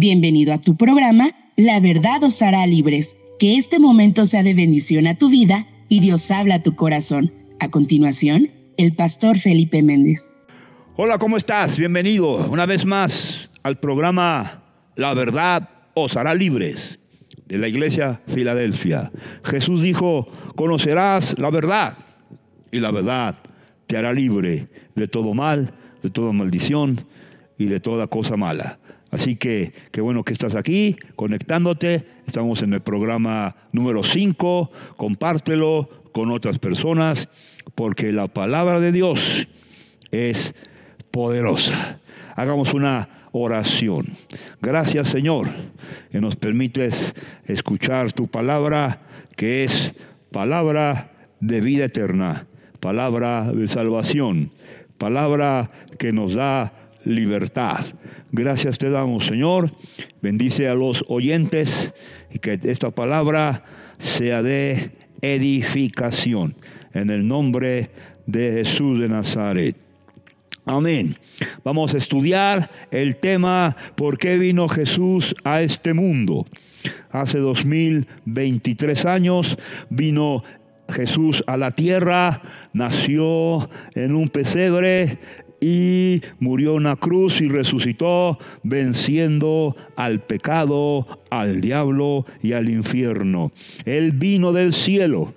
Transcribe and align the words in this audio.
Bienvenido 0.00 0.54
a 0.54 0.58
tu 0.58 0.76
programa 0.76 1.30
La 1.56 1.80
verdad 1.80 2.22
os 2.22 2.40
hará 2.40 2.64
libres. 2.68 3.16
Que 3.40 3.56
este 3.56 3.80
momento 3.80 4.26
sea 4.26 4.44
de 4.44 4.54
bendición 4.54 5.08
a 5.08 5.18
tu 5.18 5.28
vida 5.28 5.66
y 5.88 5.98
Dios 5.98 6.30
habla 6.30 6.54
a 6.54 6.62
tu 6.62 6.76
corazón. 6.76 7.32
A 7.58 7.68
continuación, 7.68 8.48
el 8.76 8.94
pastor 8.94 9.36
Felipe 9.40 9.82
Méndez. 9.82 10.36
Hola, 10.94 11.18
¿cómo 11.18 11.36
estás? 11.36 11.76
Bienvenido 11.76 12.48
una 12.48 12.64
vez 12.64 12.86
más 12.86 13.50
al 13.64 13.80
programa 13.80 14.62
La 14.94 15.14
verdad 15.14 15.68
os 15.94 16.16
hará 16.16 16.32
libres 16.32 17.00
de 17.48 17.58
la 17.58 17.66
iglesia 17.66 18.22
Filadelfia. 18.28 19.10
Jesús 19.42 19.82
dijo, 19.82 20.28
conocerás 20.54 21.36
la 21.40 21.50
verdad 21.50 21.98
y 22.70 22.78
la 22.78 22.92
verdad 22.92 23.34
te 23.88 23.96
hará 23.96 24.12
libre 24.12 24.68
de 24.94 25.08
todo 25.08 25.34
mal, 25.34 25.74
de 26.04 26.10
toda 26.10 26.30
maldición 26.30 27.00
y 27.58 27.64
de 27.64 27.80
toda 27.80 28.06
cosa 28.06 28.36
mala. 28.36 28.78
Así 29.10 29.36
que 29.36 29.72
qué 29.90 30.00
bueno 30.00 30.24
que 30.24 30.32
estás 30.32 30.54
aquí 30.54 30.96
conectándote. 31.16 32.06
Estamos 32.26 32.62
en 32.62 32.74
el 32.74 32.80
programa 32.80 33.56
número 33.72 34.02
5. 34.02 34.70
Compártelo 34.96 35.88
con 36.12 36.30
otras 36.30 36.58
personas 36.58 37.28
porque 37.74 38.12
la 38.12 38.26
palabra 38.26 38.80
de 38.80 38.92
Dios 38.92 39.48
es 40.10 40.54
poderosa. 41.10 42.00
Hagamos 42.34 42.74
una 42.74 43.08
oración. 43.32 44.06
Gracias 44.60 45.08
Señor 45.08 45.48
que 46.10 46.20
nos 46.20 46.36
permites 46.36 47.14
escuchar 47.46 48.12
tu 48.12 48.28
palabra 48.28 49.00
que 49.36 49.64
es 49.64 49.94
palabra 50.32 51.12
de 51.40 51.60
vida 51.60 51.84
eterna, 51.84 52.46
palabra 52.80 53.52
de 53.52 53.66
salvación, 53.68 54.50
palabra 54.98 55.70
que 55.98 56.12
nos 56.12 56.34
da 56.34 56.87
libertad. 57.04 57.84
Gracias 58.32 58.78
te 58.78 58.90
damos, 58.90 59.26
Señor. 59.26 59.72
Bendice 60.20 60.68
a 60.68 60.74
los 60.74 61.04
oyentes 61.08 61.92
y 62.32 62.38
que 62.38 62.58
esta 62.62 62.90
palabra 62.90 63.64
sea 63.98 64.42
de 64.42 64.92
edificación. 65.20 66.56
En 66.92 67.10
el 67.10 67.26
nombre 67.26 67.90
de 68.26 68.52
Jesús 68.52 69.00
de 69.00 69.08
Nazaret. 69.08 69.76
Amén. 70.64 71.16
Vamos 71.64 71.94
a 71.94 71.98
estudiar 71.98 72.70
el 72.90 73.16
tema 73.16 73.74
¿Por 73.96 74.18
qué 74.18 74.36
vino 74.36 74.68
Jesús 74.68 75.34
a 75.44 75.62
este 75.62 75.94
mundo? 75.94 76.46
Hace 77.10 77.38
2023 77.38 79.06
años 79.06 79.56
vino 79.88 80.42
Jesús 80.90 81.42
a 81.46 81.56
la 81.56 81.70
tierra, 81.70 82.42
nació 82.72 83.68
en 83.94 84.14
un 84.14 84.28
pesebre, 84.28 85.18
y 85.60 86.22
murió 86.38 86.72
en 86.72 86.76
una 86.78 86.96
cruz 86.96 87.40
y 87.40 87.48
resucitó 87.48 88.38
venciendo 88.62 89.76
al 89.96 90.20
pecado, 90.20 91.06
al 91.30 91.60
diablo 91.60 92.24
y 92.42 92.52
al 92.52 92.68
infierno. 92.68 93.50
Él 93.84 94.12
vino 94.14 94.52
del 94.52 94.72
cielo 94.72 95.34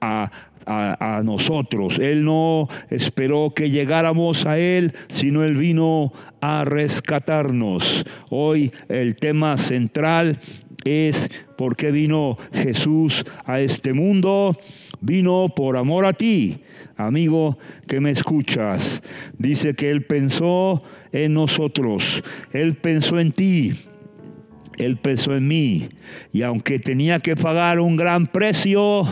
a, 0.00 0.30
a, 0.68 1.22
nosotros. 1.24 1.98
Él 1.98 2.24
no 2.24 2.68
esperó 2.90 3.52
que 3.54 3.70
llegáramos 3.70 4.46
a 4.46 4.58
Él, 4.58 4.92
sino 5.08 5.42
Él 5.42 5.56
vino 5.56 6.12
a 6.40 6.64
rescatarnos. 6.64 8.04
Hoy 8.30 8.72
el 8.88 9.16
tema 9.16 9.56
central 9.56 10.38
es 10.84 11.28
por 11.56 11.76
qué 11.76 11.90
vino 11.90 12.36
Jesús 12.52 13.24
a 13.44 13.60
este 13.60 13.92
mundo. 13.92 14.56
Vino 15.00 15.48
por 15.54 15.76
amor 15.76 16.06
a 16.06 16.12
ti 16.12 16.60
amigo 16.98 17.56
que 17.86 18.00
me 18.00 18.10
escuchas. 18.10 19.00
Dice 19.38 19.74
que 19.74 19.90
Él 19.90 20.04
pensó 20.04 20.82
en 21.12 21.32
nosotros, 21.32 22.22
Él 22.52 22.74
pensó 22.74 23.18
en 23.18 23.32
ti, 23.32 23.72
Él 24.76 24.98
pensó 24.98 25.34
en 25.34 25.48
mí. 25.48 25.88
Y 26.32 26.42
aunque 26.42 26.78
tenía 26.78 27.20
que 27.20 27.36
pagar 27.36 27.80
un 27.80 27.96
gran 27.96 28.26
precio, 28.26 29.04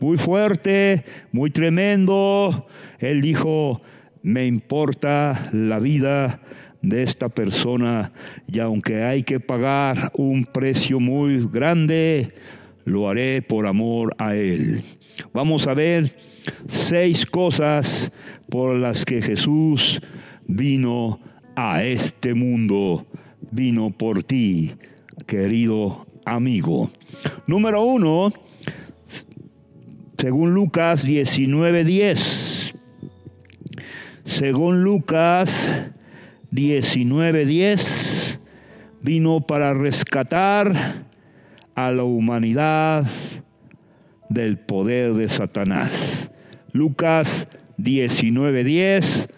muy 0.00 0.18
fuerte, 0.18 1.04
muy 1.32 1.50
tremendo, 1.50 2.66
Él 2.98 3.22
dijo, 3.22 3.80
me 4.22 4.46
importa 4.46 5.50
la 5.52 5.78
vida 5.78 6.40
de 6.82 7.02
esta 7.02 7.30
persona 7.30 8.12
y 8.46 8.58
aunque 8.58 9.02
hay 9.02 9.22
que 9.22 9.40
pagar 9.40 10.12
un 10.16 10.44
precio 10.44 11.00
muy 11.00 11.48
grande, 11.50 12.34
lo 12.84 13.08
haré 13.08 13.42
por 13.42 13.66
amor 13.66 14.14
a 14.18 14.34
Él. 14.34 14.82
Vamos 15.32 15.66
a 15.66 15.74
ver 15.74 16.16
seis 16.68 17.26
cosas 17.26 18.10
por 18.48 18.76
las 18.76 19.04
que 19.04 19.22
Jesús 19.22 20.00
vino 20.46 21.20
a 21.56 21.84
este 21.84 22.34
mundo, 22.34 23.06
vino 23.50 23.90
por 23.90 24.22
ti, 24.22 24.74
querido 25.26 26.06
amigo. 26.24 26.90
Número 27.46 27.82
uno, 27.82 28.32
según 30.18 30.54
Lucas 30.54 31.04
19:10. 31.04 32.74
Según 34.24 34.82
Lucas 34.82 35.90
19:10, 36.50 38.38
vino 39.02 39.40
para 39.46 39.74
rescatar 39.74 41.03
a 41.74 41.90
la 41.90 42.04
humanidad 42.04 43.06
del 44.28 44.58
poder 44.58 45.14
de 45.14 45.28
Satanás. 45.28 46.30
Lucas 46.72 47.46
19:10, 47.78 49.28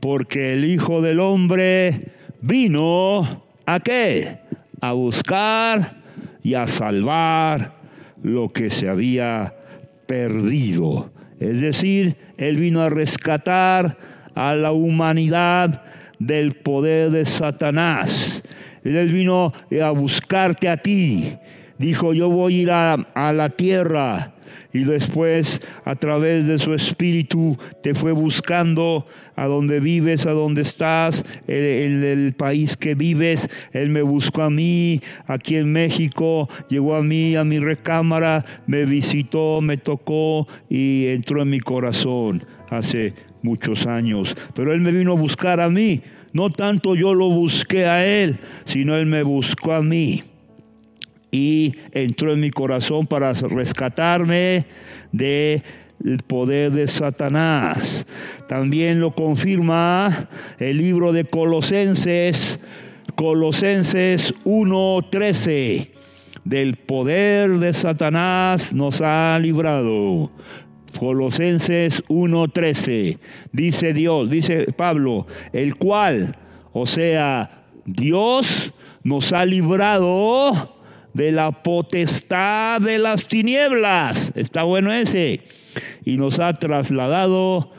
porque 0.00 0.54
el 0.54 0.64
Hijo 0.64 1.00
del 1.00 1.20
Hombre 1.20 2.12
vino 2.40 3.44
a 3.66 3.80
qué? 3.80 4.38
A 4.80 4.92
buscar 4.92 6.02
y 6.42 6.54
a 6.54 6.66
salvar 6.66 7.74
lo 8.22 8.48
que 8.48 8.70
se 8.70 8.88
había 8.88 9.54
perdido. 10.06 11.12
Es 11.38 11.60
decir, 11.60 12.16
Él 12.36 12.56
vino 12.56 12.80
a 12.80 12.90
rescatar 12.90 13.96
a 14.34 14.54
la 14.54 14.72
humanidad 14.72 15.82
del 16.18 16.54
poder 16.54 17.10
de 17.10 17.24
Satanás. 17.24 18.42
Él 18.84 19.08
vino 19.12 19.52
a 19.82 19.90
buscarte 19.90 20.68
a 20.68 20.76
ti. 20.76 21.36
Dijo, 21.82 22.14
yo 22.14 22.30
voy 22.30 22.60
a 22.60 22.62
ir 22.62 22.70
a, 22.70 22.92
a 22.94 23.32
la 23.32 23.48
tierra 23.48 24.32
y 24.72 24.84
después 24.84 25.60
a 25.84 25.96
través 25.96 26.46
de 26.46 26.58
su 26.58 26.74
espíritu 26.74 27.58
te 27.82 27.96
fue 27.96 28.12
buscando 28.12 29.04
a 29.34 29.46
donde 29.46 29.80
vives, 29.80 30.24
a 30.26 30.30
donde 30.30 30.62
estás, 30.62 31.24
en 31.48 32.04
el, 32.04 32.34
país 32.34 32.76
que 32.76 32.94
vives. 32.94 33.48
Él 33.72 33.88
me 33.90 34.02
buscó 34.02 34.42
a 34.42 34.50
mí, 34.50 35.00
aquí 35.26 35.56
en 35.56 35.72
México, 35.72 36.48
llegó 36.68 36.94
a 36.94 37.02
mí, 37.02 37.34
a 37.34 37.42
mi 37.42 37.58
recámara, 37.58 38.44
me 38.68 38.84
visitó, 38.84 39.60
me 39.60 39.76
tocó 39.76 40.46
y 40.70 41.08
entró 41.08 41.42
en 41.42 41.50
mi 41.50 41.58
corazón 41.58 42.44
hace 42.70 43.14
muchos 43.42 43.88
años. 43.88 44.36
Pero 44.54 44.72
Él 44.72 44.82
me 44.82 44.92
vino 44.92 45.14
a 45.14 45.16
buscar 45.16 45.58
a 45.58 45.68
mí. 45.68 46.00
No 46.32 46.48
tanto 46.48 46.94
yo 46.94 47.12
lo 47.12 47.28
busqué 47.28 47.86
a 47.86 48.06
Él, 48.06 48.38
sino 48.66 48.94
Él 48.94 49.06
me 49.06 49.24
buscó 49.24 49.72
a 49.72 49.82
mí 49.82 50.22
y 51.32 51.74
entró 51.92 52.32
en 52.32 52.40
mi 52.40 52.50
corazón 52.50 53.06
para 53.06 53.32
rescatarme 53.32 54.66
del 55.10 55.62
poder 56.26 56.70
de 56.70 56.86
Satanás. 56.86 58.06
También 58.48 59.00
lo 59.00 59.14
confirma 59.14 60.28
el 60.58 60.76
libro 60.76 61.12
de 61.12 61.24
Colosenses, 61.24 62.60
Colosenses 63.16 64.34
1:13. 64.44 65.90
Del 66.44 66.76
poder 66.76 67.58
de 67.58 67.72
Satanás 67.72 68.74
nos 68.74 69.00
ha 69.00 69.38
librado. 69.40 70.30
Colosenses 70.98 72.02
1:13. 72.08 73.18
Dice 73.52 73.94
Dios, 73.94 74.28
dice 74.28 74.66
Pablo, 74.76 75.26
el 75.54 75.76
cual, 75.76 76.36
o 76.74 76.84
sea, 76.84 77.64
Dios 77.86 78.74
nos 79.02 79.32
ha 79.32 79.46
librado 79.46 80.81
de 81.14 81.32
la 81.32 81.50
potestad 81.50 82.80
de 82.80 82.98
las 82.98 83.26
tinieblas. 83.28 84.32
Está 84.34 84.62
bueno 84.62 84.92
ese. 84.92 85.40
Y 86.04 86.16
nos 86.16 86.38
ha 86.38 86.52
trasladado 86.54 87.72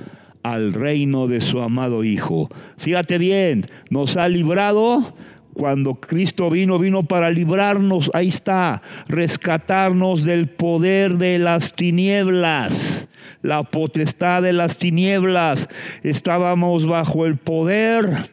al 0.43 0.73
reino 0.73 1.27
de 1.27 1.41
su 1.41 1.59
amado 1.59 2.03
Hijo. 2.03 2.49
Fíjate 2.77 3.17
bien, 3.17 3.65
nos 3.89 4.17
ha 4.17 4.27
librado 4.27 5.15
cuando 5.53 5.95
Cristo 5.95 6.49
vino, 6.49 6.79
vino 6.79 7.03
para 7.03 7.29
librarnos, 7.29 8.09
ahí 8.13 8.29
está, 8.29 8.81
rescatarnos 9.07 10.23
del 10.23 10.47
poder 10.47 11.17
de 11.17 11.37
las 11.37 11.73
tinieblas, 11.73 13.07
la 13.43 13.61
potestad 13.61 14.41
de 14.41 14.51
las 14.51 14.77
tinieblas. 14.77 15.67
Estábamos 16.01 16.87
bajo 16.87 17.27
el 17.27 17.37
poder 17.37 18.29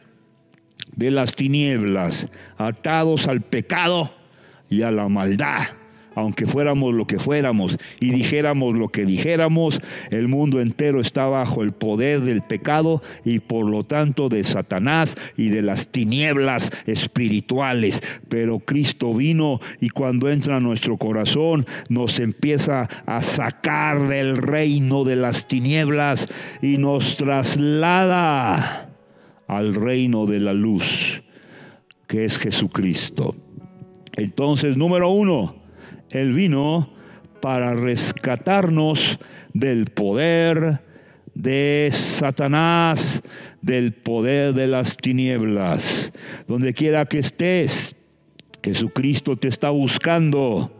de 0.95 1.11
las 1.11 1.35
tinieblas, 1.35 2.27
atados 2.57 3.27
al 3.27 3.41
pecado 3.41 4.20
y 4.71 4.81
a 4.81 4.89
la 4.89 5.07
maldad. 5.07 5.67
aunque 6.13 6.45
fuéramos 6.45 6.93
lo 6.93 7.07
que 7.07 7.19
fuéramos 7.19 7.77
y 8.01 8.11
dijéramos 8.11 8.75
lo 8.75 8.89
que 8.89 9.05
dijéramos, 9.05 9.79
el 10.09 10.27
mundo 10.27 10.59
entero 10.59 10.99
está 10.99 11.27
bajo 11.27 11.63
el 11.63 11.71
poder 11.71 12.19
del 12.19 12.41
pecado 12.41 13.01
y 13.23 13.39
por 13.39 13.69
lo 13.69 13.85
tanto 13.85 14.27
de 14.27 14.43
Satanás 14.43 15.15
y 15.37 15.47
de 15.49 15.61
las 15.61 15.87
tinieblas 15.87 16.69
espirituales. 16.85 18.01
Pero 18.27 18.59
Cristo 18.59 19.13
vino 19.13 19.61
y 19.79 19.87
cuando 19.89 20.29
entra 20.29 20.57
a 20.57 20.59
nuestro 20.59 20.97
corazón 20.97 21.65
nos 21.87 22.19
empieza 22.19 22.89
a 23.05 23.21
sacar 23.21 24.09
del 24.09 24.35
reino 24.35 25.05
de 25.05 25.15
las 25.15 25.47
tinieblas 25.47 26.27
y 26.61 26.77
nos 26.77 27.15
traslada 27.15 28.89
al 29.47 29.75
reino 29.75 30.25
de 30.25 30.39
la 30.39 30.53
luz, 30.53 31.23
que 32.07 32.25
es 32.25 32.37
Jesucristo. 32.37 33.35
Entonces, 34.15 34.77
número 34.77 35.09
uno, 35.09 35.55
él 36.11 36.33
vino 36.33 36.89
para 37.41 37.73
rescatarnos 37.73 39.19
del 39.53 39.85
poder 39.85 40.81
de 41.33 41.89
Satanás, 41.91 43.21
del 43.61 43.93
poder 43.93 44.53
de 44.53 44.67
las 44.67 44.97
tinieblas. 44.97 46.11
Donde 46.47 46.73
quiera 46.73 47.05
que 47.05 47.19
estés, 47.19 47.95
Jesucristo 48.63 49.37
te 49.37 49.47
está 49.47 49.69
buscando. 49.69 50.71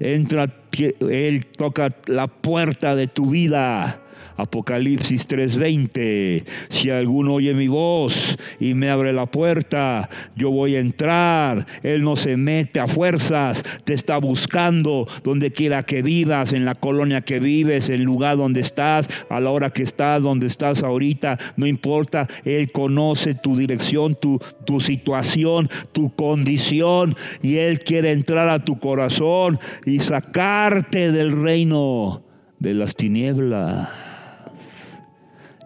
Entra, 0.00 0.54
Él 1.00 1.46
toca 1.46 1.88
la 2.06 2.28
puerta 2.28 2.94
de 2.94 3.08
tu 3.08 3.30
vida 3.30 4.02
Apocalipsis 4.38 5.26
3:20, 5.26 6.44
si 6.70 6.90
alguno 6.90 7.34
oye 7.34 7.54
mi 7.54 7.66
voz 7.66 8.38
y 8.60 8.74
me 8.74 8.88
abre 8.88 9.12
la 9.12 9.26
puerta, 9.26 10.08
yo 10.36 10.52
voy 10.52 10.76
a 10.76 10.80
entrar. 10.80 11.66
Él 11.82 12.02
no 12.02 12.14
se 12.14 12.36
mete 12.36 12.78
a 12.78 12.86
fuerzas, 12.86 13.64
te 13.82 13.94
está 13.94 14.16
buscando 14.18 15.08
donde 15.24 15.50
quiera 15.50 15.82
que 15.82 16.02
vivas, 16.02 16.52
en 16.52 16.64
la 16.64 16.76
colonia 16.76 17.22
que 17.22 17.40
vives, 17.40 17.88
en 17.88 17.96
el 17.96 18.02
lugar 18.02 18.36
donde 18.36 18.60
estás, 18.60 19.08
a 19.28 19.40
la 19.40 19.50
hora 19.50 19.70
que 19.70 19.82
estás, 19.82 20.22
donde 20.22 20.46
estás 20.46 20.84
ahorita, 20.84 21.36
no 21.56 21.66
importa, 21.66 22.28
Él 22.44 22.70
conoce 22.70 23.34
tu 23.34 23.56
dirección, 23.56 24.14
tu, 24.14 24.38
tu 24.64 24.80
situación, 24.80 25.68
tu 25.90 26.14
condición 26.14 27.16
y 27.42 27.56
Él 27.56 27.80
quiere 27.80 28.12
entrar 28.12 28.48
a 28.48 28.64
tu 28.64 28.78
corazón 28.78 29.58
y 29.84 29.98
sacarte 29.98 31.10
del 31.10 31.32
reino 31.32 32.22
de 32.60 32.74
las 32.74 32.94
tinieblas 32.94 34.07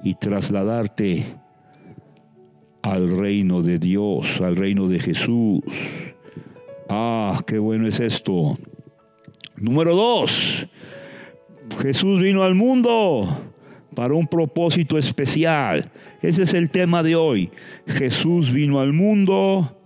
y 0.03 0.15
trasladarte 0.15 1.25
al 2.83 3.17
reino 3.17 3.63
de 3.63 3.79
Dios, 3.79 4.41
al 4.41 4.57
reino 4.57 4.89
de 4.89 4.99
Jesús. 4.99 5.61
Ah, 6.89 7.41
qué 7.47 7.59
bueno 7.59 7.87
es 7.87 8.01
esto. 8.01 8.59
Número 9.57 9.95
dos, 9.95 10.67
Jesús 11.81 12.21
vino 12.21 12.43
al 12.43 12.55
mundo 12.55 13.29
para 13.95 14.15
un 14.15 14.27
propósito 14.27 14.99
especial. 14.99 15.89
Ese 16.21 16.43
es 16.43 16.55
el 16.55 16.71
tema 16.71 17.03
de 17.03 17.15
hoy. 17.15 17.51
Jesús 17.87 18.53
vino 18.53 18.81
al 18.81 18.93
mundo 18.93 19.79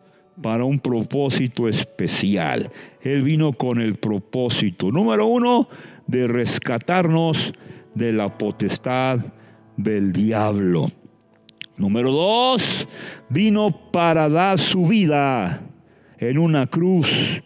para 0.43 0.65
un 0.65 0.79
propósito 0.79 1.69
especial. 1.69 2.71
Él 3.03 3.23
vino 3.23 3.53
con 3.53 3.81
el 3.81 3.97
propósito, 3.97 4.91
número 4.91 5.27
uno, 5.27 5.69
de 6.07 6.27
rescatarnos 6.27 7.53
de 7.95 8.13
la 8.13 8.37
potestad 8.37 9.21
del 9.77 10.13
diablo. 10.13 10.91
Número 11.77 12.11
dos, 12.11 12.89
vino 13.29 13.71
para 13.93 14.29
dar 14.29 14.59
su 14.59 14.87
vida 14.87 15.61
en 16.19 16.39
una 16.39 16.67
cruz 16.67 17.43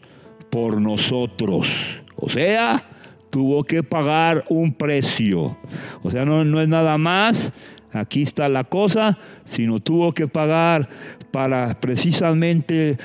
por 0.50 0.80
nosotros. 0.80 1.68
O 2.16 2.28
sea, 2.28 2.88
tuvo 3.30 3.64
que 3.64 3.82
pagar 3.82 4.44
un 4.48 4.72
precio. 4.72 5.56
O 6.02 6.10
sea, 6.10 6.24
no, 6.24 6.44
no 6.44 6.60
es 6.60 6.68
nada 6.68 6.96
más, 6.98 7.52
aquí 7.92 8.22
está 8.22 8.48
la 8.48 8.64
cosa, 8.64 9.18
sino 9.44 9.80
tuvo 9.80 10.12
que 10.12 10.28
pagar 10.28 10.88
para 11.32 11.78
precisamente 11.80 12.98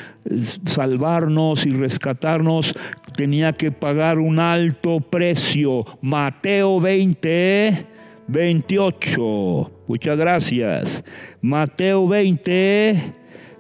salvarnos 0.65 1.65
y 1.65 1.71
rescatarnos, 1.71 2.73
tenía 3.15 3.53
que 3.53 3.71
pagar 3.71 4.19
un 4.19 4.39
alto 4.39 4.99
precio. 4.99 5.85
Mateo 6.01 6.79
20 6.79 7.94
28. 8.27 9.71
Muchas 9.87 10.17
gracias. 10.17 11.03
Mateo 11.41 12.07
20, 12.07 13.13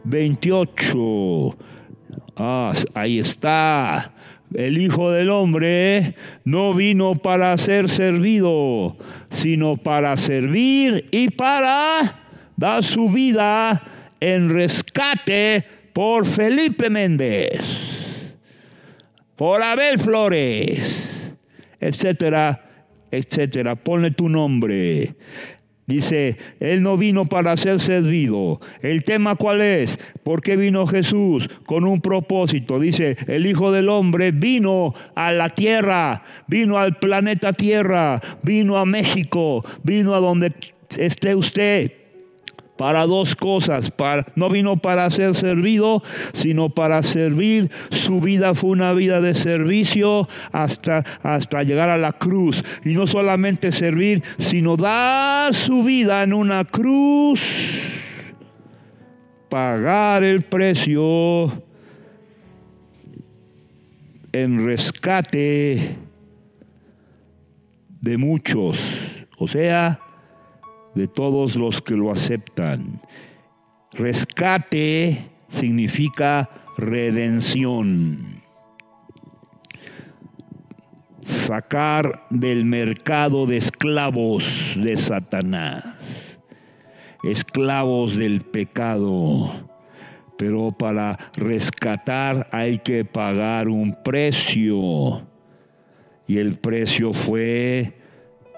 28. 0.03 1.57
Ah, 2.37 2.73
ahí 2.93 3.19
está. 3.19 4.11
El 4.53 4.77
Hijo 4.77 5.11
del 5.11 5.29
Hombre 5.29 6.15
no 6.43 6.73
vino 6.73 7.15
para 7.15 7.57
ser 7.57 7.89
servido, 7.89 8.97
sino 9.31 9.77
para 9.77 10.15
servir 10.17 11.07
y 11.11 11.29
para 11.29 12.21
dar 12.55 12.83
su 12.83 13.09
vida 13.09 13.83
en 14.19 14.49
rescate 14.49 15.65
por 15.93 16.25
Felipe 16.25 16.89
Méndez, 16.89 17.59
por 19.35 19.61
Abel 19.61 19.99
Flores, 19.99 21.35
etcétera, 21.79 22.64
etcétera. 23.17 23.75
Ponle 23.75 24.11
tu 24.11 24.29
nombre. 24.29 25.15
Dice, 25.87 26.37
Él 26.59 26.81
no 26.81 26.97
vino 26.97 27.25
para 27.25 27.55
ser 27.57 27.79
servido. 27.79 28.59
¿El 28.81 29.03
tema 29.03 29.35
cuál 29.35 29.61
es? 29.61 29.99
¿Por 30.23 30.41
qué 30.41 30.57
vino 30.57 30.87
Jesús? 30.87 31.47
Con 31.67 31.85
un 31.85 32.01
propósito. 32.01 32.79
Dice, 32.79 33.15
el 33.27 33.45
Hijo 33.45 33.71
del 33.71 33.89
Hombre 33.89 34.31
vino 34.31 34.93
a 35.15 35.31
la 35.31 35.49
tierra, 35.49 36.23
vino 36.47 36.79
al 36.79 36.97
planeta 36.97 37.53
Tierra, 37.53 38.19
vino 38.41 38.77
a 38.77 38.85
México, 38.85 39.63
vino 39.83 40.15
a 40.15 40.19
donde 40.19 40.53
esté 40.97 41.35
usted 41.35 42.04
para 42.77 43.05
dos 43.05 43.35
cosas. 43.35 43.91
No 44.35 44.49
vino 44.49 44.77
para 44.77 45.09
ser 45.09 45.35
servido, 45.35 46.03
sino 46.33 46.69
para 46.69 47.03
servir. 47.03 47.69
Su 47.89 48.21
vida 48.21 48.53
fue 48.53 48.71
una 48.71 48.93
vida 48.93 49.21
de 49.21 49.33
servicio 49.33 50.27
hasta, 50.51 51.03
hasta 51.21 51.63
llegar 51.63 51.89
a 51.89 51.97
la 51.97 52.13
cruz. 52.13 52.63
Y 52.83 52.93
no 52.93 53.07
solamente 53.07 53.71
servir, 53.71 54.23
sino 54.39 54.77
dar 54.77 55.53
su 55.53 55.83
vida 55.83 56.23
en 56.23 56.33
una 56.33 56.65
cruz. 56.65 57.41
Pagar 59.49 60.23
el 60.23 60.41
precio 60.41 61.63
en 64.33 64.65
rescate 64.65 65.95
de 68.01 68.17
muchos. 68.17 69.25
O 69.37 69.47
sea, 69.47 69.99
de 70.95 71.07
todos 71.07 71.55
los 71.55 71.81
que 71.81 71.95
lo 71.95 72.09
aceptan. 72.09 72.99
Rescate 73.93 75.29
significa 75.49 76.49
redención. 76.77 78.41
Sacar 81.21 82.27
del 82.29 82.65
mercado 82.65 83.45
de 83.45 83.57
esclavos 83.57 84.75
de 84.77 84.95
Satanás, 84.95 85.83
esclavos 87.23 88.15
del 88.15 88.41
pecado. 88.41 89.69
Pero 90.37 90.71
para 90.71 91.17
rescatar 91.35 92.47
hay 92.51 92.79
que 92.79 93.05
pagar 93.05 93.69
un 93.69 93.97
precio. 94.03 95.25
Y 96.27 96.37
el 96.39 96.57
precio 96.57 97.13
fue 97.13 98.04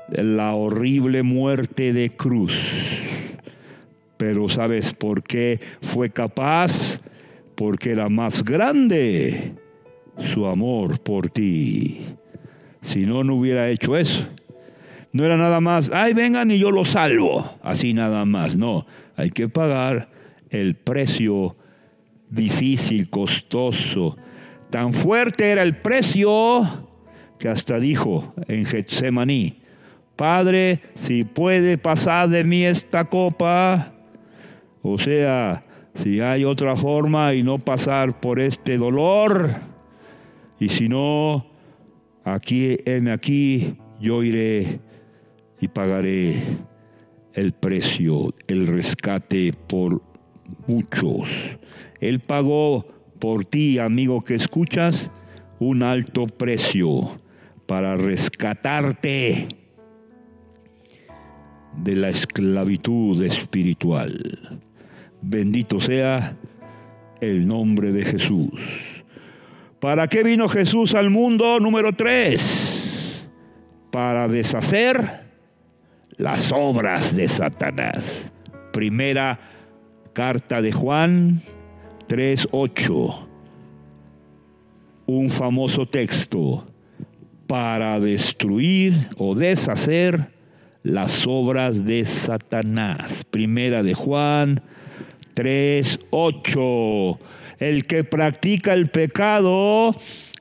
la 0.10 0.54
horrible 0.56 1.24
muerte 1.24 1.94
de 1.94 2.10
cruz. 2.10 3.04
Pero 4.18 4.50
¿sabes 4.50 4.94
por 4.94 5.24
qué 5.24 5.60
fue 5.82 6.10
capaz? 6.10 7.00
Porque 7.56 7.92
era 7.92 8.10
más 8.10 8.44
grande 8.44 9.54
su 10.18 10.46
amor 10.46 11.00
por 11.00 11.30
ti. 11.30 12.00
Si 12.82 13.06
no, 13.06 13.24
no 13.24 13.36
hubiera 13.36 13.70
hecho 13.70 13.98
eso. 13.98 14.28
No 15.12 15.26
era 15.26 15.38
nada 15.38 15.62
más, 15.62 15.92
ay, 15.94 16.14
vengan 16.14 16.52
y 16.52 16.60
yo 16.60 16.72
lo 16.72 16.86
salvo. 16.86 17.58
Así 17.62 17.94
nada 17.94 18.26
más. 18.26 18.56
No, 18.56 18.86
hay 19.16 19.30
que 19.32 19.50
pagar 19.50 20.10
el 20.50 20.76
precio 20.76 21.56
difícil, 22.30 23.10
costoso. 23.10 24.18
Tan 24.70 24.94
fuerte 24.94 25.50
era 25.50 25.64
el 25.64 25.78
precio 25.78 26.88
que 27.40 27.48
hasta 27.48 27.80
dijo 27.80 28.34
en 28.48 28.66
Getsemaní, 28.66 29.62
Padre, 30.18 30.82
si 30.96 31.24
puede 31.24 31.78
pasar 31.78 32.30
de 32.30 32.44
mí 32.44 32.66
esta 32.66 33.06
copa, 33.06 33.94
o 34.82 34.98
sea, 34.98 35.62
si 35.94 36.20
hay 36.20 36.44
otra 36.44 36.76
forma 36.76 37.36
y 37.36 37.44
no 37.44 37.60
pasar 37.60 38.20
por 38.20 38.40
este 38.40 38.78
dolor, 38.78 39.52
y 40.60 40.70
si 40.70 40.90
no, 40.90 41.46
aquí 42.24 42.78
en 42.86 43.10
aquí 43.10 43.78
yo 44.02 44.24
iré 44.24 44.80
y 45.62 45.68
pagaré 45.68 46.42
el 47.34 47.54
precio, 47.54 48.34
el 48.48 48.66
rescate 48.66 49.54
por 49.68 50.02
muchos. 50.66 51.30
Él 52.00 52.22
pagó 52.22 52.88
por 53.20 53.46
ti, 53.46 53.78
amigo 53.78 54.24
que 54.24 54.34
escuchas, 54.34 55.12
un 55.60 55.84
alto 55.84 56.26
precio 56.26 57.20
para 57.68 57.96
rescatarte 57.98 59.48
de 61.84 61.96
la 61.96 62.10
esclavitud 62.10 63.24
espiritual. 63.24 64.62
Bendito 65.22 65.80
sea 65.80 66.36
el 67.22 67.48
nombre 67.48 67.92
de 67.92 68.06
Jesús. 68.06 69.04
¿Para 69.80 70.08
qué 70.08 70.24
vino 70.24 70.50
Jesús 70.50 70.96
al 70.96 71.10
mundo? 71.10 71.60
Número 71.60 71.94
tres, 71.94 72.42
para 73.92 74.28
deshacer 74.28 75.26
las 76.18 76.52
obras 76.52 77.16
de 77.16 77.28
Satanás. 77.28 78.32
Primera 78.74 79.40
carta 80.14 80.62
de 80.62 80.72
Juan 80.72 81.42
3.8. 82.08 83.28
Un 85.06 85.30
famoso 85.30 85.88
texto 85.88 86.66
para 87.46 88.00
destruir 88.00 89.10
o 89.18 89.36
deshacer 89.36 90.37
las 90.88 91.28
obras 91.28 91.86
de 91.86 92.04
Satanás. 92.06 93.26
Primera 93.30 93.84
de 93.84 93.94
Juan 93.94 94.62
3.8. 95.36 97.18
El 97.60 97.86
que 97.86 98.06
practica 98.06 98.74
el 98.74 98.90
pecado 98.90 99.94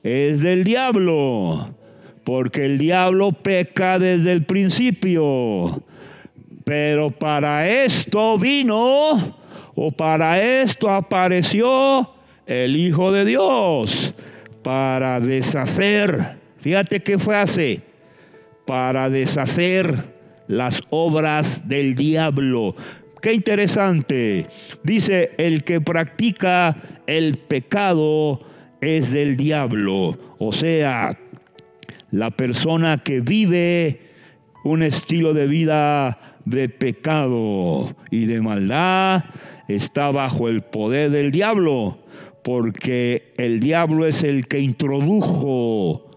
es 0.03 0.39
del 0.39 0.63
diablo, 0.63 1.75
porque 2.23 2.65
el 2.65 2.77
diablo 2.77 3.33
peca 3.33 3.99
desde 3.99 4.31
el 4.31 4.45
principio. 4.45 5.83
Pero 6.63 7.11
para 7.11 7.67
esto 7.67 8.39
vino, 8.39 9.35
o 9.75 9.91
para 9.91 10.41
esto 10.41 10.89
apareció 10.89 12.09
el 12.45 12.77
Hijo 12.77 13.11
de 13.11 13.25
Dios, 13.25 14.15
para 14.63 15.19
deshacer. 15.19 16.37
Fíjate 16.59 17.03
qué 17.03 17.19
fue 17.19 17.35
hace, 17.35 17.81
para 18.65 19.09
deshacer 19.09 20.16
las 20.47 20.81
obras 20.89 21.67
del 21.67 21.95
diablo. 21.95 22.75
Qué 23.21 23.33
interesante. 23.33 24.47
Dice, 24.83 25.31
el 25.37 25.63
que 25.63 25.81
practica 25.81 26.77
el 27.07 27.37
pecado 27.37 28.39
es 28.81 29.11
del 29.11 29.35
diablo. 29.35 30.17
O 30.39 30.51
sea, 30.51 31.17
la 32.11 32.31
persona 32.31 33.03
que 33.03 33.21
vive 33.21 34.01
un 34.63 34.83
estilo 34.83 35.33
de 35.33 35.47
vida 35.47 36.17
de 36.45 36.69
pecado 36.69 37.95
y 38.11 38.25
de 38.25 38.41
maldad 38.41 39.25
está 39.67 40.11
bajo 40.11 40.47
el 40.47 40.61
poder 40.61 41.11
del 41.11 41.31
diablo, 41.31 41.99
porque 42.43 43.33
el 43.37 43.59
diablo 43.59 44.05
es 44.05 44.23
el 44.23 44.47
que 44.47 44.59
introdujo 44.59 46.09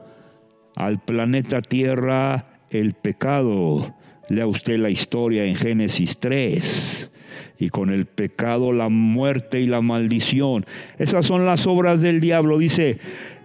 al 0.76 1.00
planeta 1.00 1.60
Tierra 1.60 2.44
el 2.70 2.94
pecado. 2.94 3.94
Lea 4.30 4.46
usted 4.46 4.78
la 4.78 4.90
historia 4.90 5.44
en 5.44 5.56
Génesis 5.56 6.16
3. 6.18 7.10
Y 7.58 7.68
con 7.68 7.90
el 7.90 8.06
pecado, 8.06 8.72
la 8.72 8.88
muerte 8.88 9.60
y 9.60 9.66
la 9.66 9.82
maldición. 9.82 10.64
Esas 10.98 11.26
son 11.26 11.44
las 11.44 11.66
obras 11.66 12.00
del 12.00 12.20
diablo. 12.20 12.56
Dice, 12.56 12.98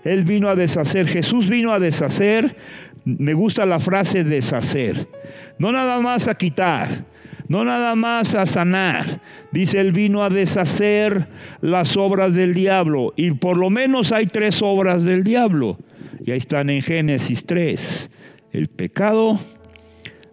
Él 0.04 0.24
vino 0.25 0.48
a 0.48 0.56
deshacer, 0.56 1.08
Jesús 1.08 1.50
vino 1.50 1.74
a 1.74 1.80
deshacer. 1.80 2.56
Me 3.04 3.34
gusta 3.34 3.65
la 3.65 3.80
frase 3.80 4.24
deshacer. 4.24 5.10
No 5.58 5.72
nada 5.72 6.00
más 6.01 6.27
a 6.27 6.36
quitar, 6.36 7.06
no 7.48 7.65
nada 7.65 7.96
más 7.96 8.36
a 8.36 8.46
sanar. 8.46 9.22
Dice, 9.51 9.82
Él 9.82 9.92
vino 9.92 10.24
a 10.24 10.30
deshacer 10.30 11.27
las 11.62 11.98
obras 11.98 12.36
del 12.36 12.54
diablo. 12.54 13.12
Y 13.15 13.32
por 13.32 13.58
lo 13.58 13.72
menos 13.72 14.12
hay 14.12 14.27
tres 14.27 14.62
obras 14.62 15.04
del 15.04 15.24
diablo. 15.24 15.80
Y 16.24 16.30
ahí 16.30 16.38
están 16.38 16.70
en 16.70 16.84
Génesis 16.84 17.44
3. 17.46 18.12
El 18.51 18.68
pecado, 18.68 19.39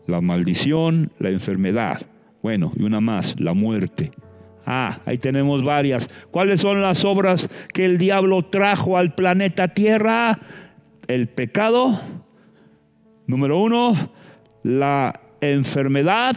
la 0.06 0.20
maldición, 0.20 1.12
la 1.18 1.30
enfermedad. 1.30 2.06
Bueno, 2.42 2.72
y 2.76 2.82
una 2.82 3.00
más, 3.00 3.34
la 3.38 3.54
muerte. 3.54 4.12
Ah, 4.64 5.00
ahí 5.06 5.16
tenemos 5.16 5.64
varias. 5.64 6.08
¿Cuáles 6.30 6.60
son 6.60 6.82
las 6.82 7.04
obras 7.04 7.48
que 7.72 7.84
el 7.84 7.98
diablo 7.98 8.42
trajo 8.42 8.96
al 8.96 9.14
planeta 9.14 9.68
Tierra? 9.68 10.38
El 11.08 11.28
pecado, 11.28 12.00
número 13.26 13.58
uno, 13.58 14.12
la 14.62 15.20
enfermedad 15.40 16.36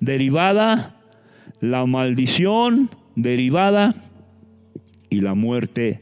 derivada, 0.00 0.96
la 1.60 1.86
maldición 1.86 2.90
derivada 3.14 3.94
y 5.08 5.20
la 5.20 5.34
muerte 5.34 6.01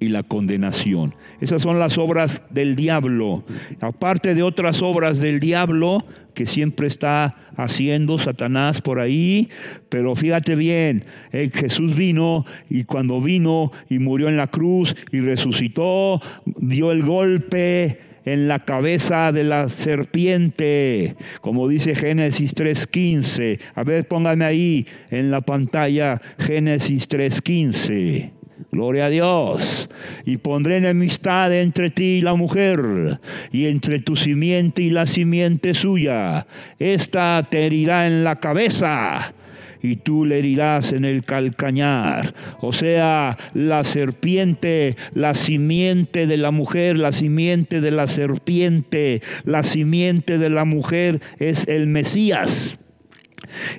y 0.00 0.08
la 0.08 0.22
condenación. 0.22 1.14
Esas 1.40 1.62
son 1.62 1.78
las 1.78 1.98
obras 1.98 2.42
del 2.50 2.74
diablo. 2.74 3.44
Aparte 3.80 4.34
de 4.34 4.42
otras 4.42 4.82
obras 4.82 5.18
del 5.18 5.38
diablo, 5.38 6.04
que 6.34 6.46
siempre 6.46 6.86
está 6.86 7.34
haciendo 7.56 8.16
Satanás 8.16 8.80
por 8.80 8.98
ahí, 8.98 9.50
pero 9.90 10.14
fíjate 10.14 10.56
bien, 10.56 11.04
eh, 11.32 11.50
Jesús 11.52 11.94
vino 11.94 12.46
y 12.70 12.84
cuando 12.84 13.20
vino 13.20 13.70
y 13.88 13.98
murió 13.98 14.28
en 14.28 14.38
la 14.38 14.46
cruz 14.46 14.96
y 15.12 15.20
resucitó, 15.20 16.20
dio 16.46 16.92
el 16.92 17.02
golpe 17.02 17.98
en 18.24 18.48
la 18.48 18.60
cabeza 18.60 19.32
de 19.32 19.44
la 19.44 19.68
serpiente, 19.68 21.16
como 21.40 21.68
dice 21.68 21.94
Génesis 21.94 22.54
3.15. 22.54 23.60
A 23.74 23.84
ver, 23.84 24.06
pónganme 24.08 24.44
ahí 24.44 24.86
en 25.10 25.30
la 25.30 25.40
pantalla 25.40 26.20
Génesis 26.38 27.08
3.15. 27.08 28.39
Gloria 28.72 29.06
a 29.06 29.10
Dios. 29.10 29.88
Y 30.24 30.36
pondré 30.36 30.76
enemistad 30.76 31.52
entre 31.52 31.90
ti 31.90 32.18
y 32.18 32.20
la 32.20 32.34
mujer, 32.34 33.20
y 33.50 33.66
entre 33.66 33.98
tu 33.98 34.14
simiente 34.14 34.82
y 34.82 34.90
la 34.90 35.06
simiente 35.06 35.74
suya. 35.74 36.46
Esta 36.78 37.46
te 37.50 37.66
herirá 37.66 38.06
en 38.06 38.22
la 38.22 38.36
cabeza, 38.36 39.34
y 39.82 39.96
tú 39.96 40.24
le 40.24 40.38
herirás 40.38 40.92
en 40.92 41.04
el 41.04 41.24
calcañar. 41.24 42.34
O 42.60 42.72
sea, 42.72 43.36
la 43.54 43.82
serpiente, 43.82 44.96
la 45.14 45.34
simiente 45.34 46.28
de 46.28 46.36
la 46.36 46.52
mujer, 46.52 46.96
la 46.96 47.10
simiente 47.10 47.80
de 47.80 47.90
la 47.90 48.06
serpiente, 48.06 49.20
la 49.44 49.64
simiente 49.64 50.38
de 50.38 50.50
la 50.50 50.64
mujer 50.64 51.20
es 51.38 51.66
el 51.66 51.88
Mesías 51.88 52.78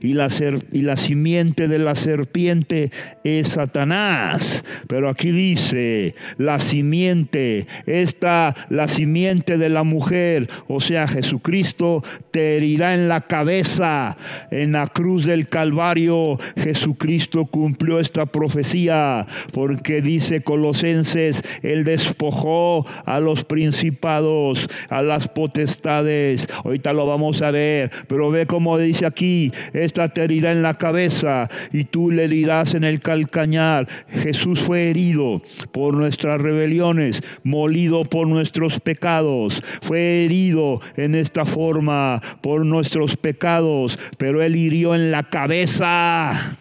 y 0.01 0.13
la, 0.13 0.29
y 0.71 0.81
la 0.81 0.95
simiente 0.95 1.67
de 1.67 1.79
la 1.79 1.95
serpiente 1.95 2.91
es 3.23 3.49
Satanás. 3.49 4.63
Pero 4.87 5.09
aquí 5.09 5.31
dice, 5.31 6.15
la 6.37 6.59
simiente, 6.59 7.67
esta, 7.85 8.55
la 8.69 8.87
simiente 8.87 9.57
de 9.57 9.69
la 9.69 9.83
mujer, 9.83 10.49
o 10.67 10.79
sea, 10.79 11.07
Jesucristo 11.07 12.03
te 12.31 12.57
herirá 12.57 12.93
en 12.93 13.07
la 13.07 13.21
cabeza. 13.21 14.17
En 14.51 14.73
la 14.73 14.87
cruz 14.87 15.25
del 15.25 15.47
Calvario, 15.47 16.37
Jesucristo 16.57 17.45
cumplió 17.45 17.99
esta 17.99 18.25
profecía, 18.25 19.27
porque 19.53 20.01
dice 20.01 20.41
Colosenses, 20.41 21.41
Él 21.61 21.83
despojó 21.83 22.85
a 23.05 23.19
los 23.19 23.43
principados, 23.43 24.67
a 24.89 25.01
las 25.01 25.27
potestades. 25.27 26.47
Ahorita 26.63 26.93
lo 26.93 27.05
vamos 27.05 27.41
a 27.41 27.51
ver, 27.51 27.91
pero 28.07 28.31
ve 28.31 28.45
cómo 28.45 28.77
dice 28.77 29.05
aquí, 29.05 29.50
esta 29.74 30.10
te 30.10 30.24
herirá 30.24 30.51
en 30.51 30.62
la 30.62 30.75
cabeza 30.75 31.50
y 31.72 31.86
tú 31.86 32.12
le 32.12 32.25
herirás 32.25 32.74
en 32.74 32.84
el 32.84 33.00
calcañar. 33.00 33.88
Jesús 34.10 34.60
fue 34.60 34.89
herido 34.89 35.41
por 35.72 35.93
nuestras 35.96 36.41
rebeliones, 36.41 37.22
molido 37.43 38.05
por 38.05 38.27
nuestros 38.27 38.79
pecados, 38.79 39.62
fue 39.81 40.25
herido 40.25 40.81
en 40.96 41.15
esta 41.15 41.46
forma 41.46 42.22
por 42.41 42.65
nuestros 42.65 43.17
pecados, 43.17 43.98
pero 44.17 44.41
él 44.41 44.55
hirió 44.55 44.96
en 44.96 45.12
la 45.12 45.24
cabeza 45.24 46.58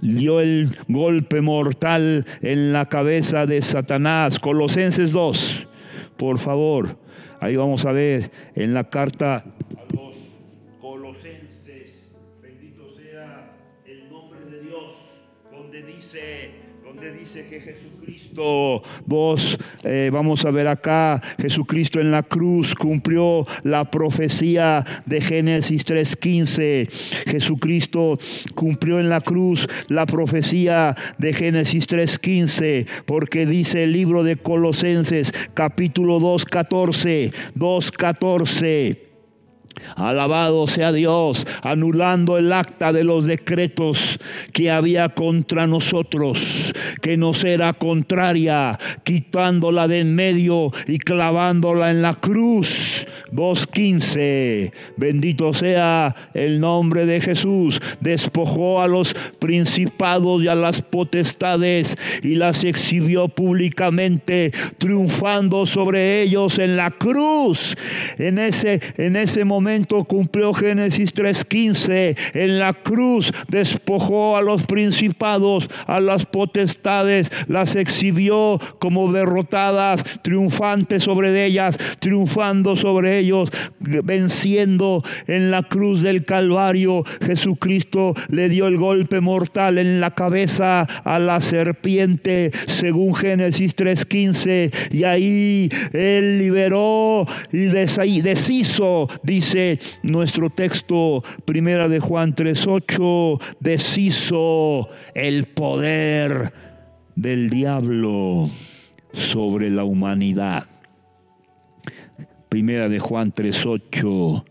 dio 0.00 0.40
el 0.40 0.76
golpe 0.88 1.40
mortal 1.40 2.24
en 2.42 2.72
la 2.72 2.86
cabeza 2.86 3.46
de 3.46 3.60
Satanás. 3.62 4.38
Colosenses 4.38 5.12
2, 5.12 5.66
por 6.16 6.38
favor. 6.38 6.98
Ahí 7.40 7.56
vamos 7.56 7.84
a 7.84 7.92
ver 7.92 8.30
en 8.54 8.74
la 8.74 8.84
carta 8.84 9.44
dice 17.12 17.46
que 17.46 17.60
Jesucristo, 17.60 18.82
vos 19.06 19.58
eh, 19.82 20.10
vamos 20.12 20.44
a 20.44 20.50
ver 20.50 20.66
acá, 20.66 21.20
Jesucristo 21.38 22.00
en 22.00 22.10
la 22.10 22.22
cruz 22.22 22.74
cumplió 22.74 23.44
la 23.62 23.90
profecía 23.90 24.84
de 25.06 25.20
Génesis 25.20 25.86
3.15. 25.86 26.88
Jesucristo 27.26 28.18
cumplió 28.54 29.00
en 29.00 29.08
la 29.08 29.20
cruz 29.20 29.68
la 29.88 30.06
profecía 30.06 30.94
de 31.18 31.32
Génesis 31.32 31.88
3.15, 31.88 32.86
porque 33.06 33.46
dice 33.46 33.84
el 33.84 33.92
libro 33.92 34.24
de 34.24 34.36
Colosenses 34.36 35.32
capítulo 35.54 36.18
2.14, 36.20 37.32
2.14 37.54 39.07
Alabado 39.96 40.66
sea 40.66 40.92
Dios, 40.92 41.46
anulando 41.62 42.38
el 42.38 42.52
acta 42.52 42.92
de 42.92 43.04
los 43.04 43.26
decretos 43.26 44.18
que 44.52 44.70
había 44.70 45.10
contra 45.10 45.66
nosotros, 45.66 46.72
que 47.02 47.16
nos 47.16 47.44
era 47.44 47.72
contraria, 47.72 48.78
quitándola 49.04 49.88
de 49.88 49.98
en 49.98 50.14
medio 50.14 50.70
y 50.86 50.98
clavándola 50.98 51.90
en 51.90 52.02
la 52.02 52.14
cruz 52.14 53.06
2.15. 53.32 54.72
Bendito 54.96 55.52
sea 55.52 56.14
el 56.34 56.60
nombre 56.60 57.06
de 57.06 57.20
Jesús. 57.20 57.80
Despojó 58.00 58.80
a 58.80 58.88
los 58.88 59.14
principados 59.38 60.42
y 60.42 60.48
a 60.48 60.54
las 60.54 60.82
potestades 60.82 61.96
y 62.22 62.36
las 62.36 62.64
exhibió 62.64 63.28
públicamente, 63.28 64.52
triunfando 64.78 65.66
sobre 65.66 66.22
ellos 66.22 66.58
en 66.58 66.76
la 66.76 66.90
cruz. 66.90 67.76
En 68.18 68.38
ese, 68.38 68.80
en 68.96 69.16
ese 69.16 69.44
momento 69.44 69.67
cumplió 70.06 70.54
Génesis 70.54 71.14
3.15. 71.14 72.16
En 72.34 72.58
la 72.58 72.72
cruz 72.72 73.32
despojó 73.48 74.36
a 74.36 74.42
los 74.42 74.64
principados, 74.64 75.68
a 75.86 76.00
las 76.00 76.26
potestades, 76.26 77.30
las 77.48 77.76
exhibió 77.76 78.58
como 78.78 79.12
derrotadas, 79.12 80.02
triunfantes 80.22 81.02
sobre 81.02 81.44
ellas, 81.44 81.76
triunfando 81.98 82.76
sobre 82.76 83.18
ellos, 83.18 83.50
venciendo 83.78 85.02
en 85.26 85.50
la 85.50 85.62
cruz 85.62 86.02
del 86.02 86.24
Calvario. 86.24 87.04
Jesucristo 87.24 88.14
le 88.28 88.48
dio 88.48 88.68
el 88.68 88.78
golpe 88.78 89.20
mortal 89.20 89.78
en 89.78 90.00
la 90.00 90.14
cabeza 90.14 90.82
a 91.04 91.18
la 91.18 91.40
serpiente, 91.40 92.50
según 92.66 93.14
Génesis 93.14 93.74
3:15, 93.76 94.70
y 94.90 95.04
ahí 95.04 95.68
él 95.92 96.38
liberó 96.38 97.26
y 97.52 98.20
deshizo, 98.20 99.08
dice 99.48 99.78
nuestro 100.02 100.50
texto, 100.50 101.22
primera 101.46 101.88
de 101.88 102.00
Juan 102.00 102.34
3:8, 102.34 103.40
deshizo 103.60 104.88
el 105.14 105.46
poder 105.46 106.52
del 107.16 107.48
diablo 107.48 108.50
sobre 109.12 109.70
la 109.70 109.84
humanidad. 109.84 110.66
Primera 112.50 112.88
de 112.88 112.98
Juan 112.98 113.32
3.8. 113.32 114.44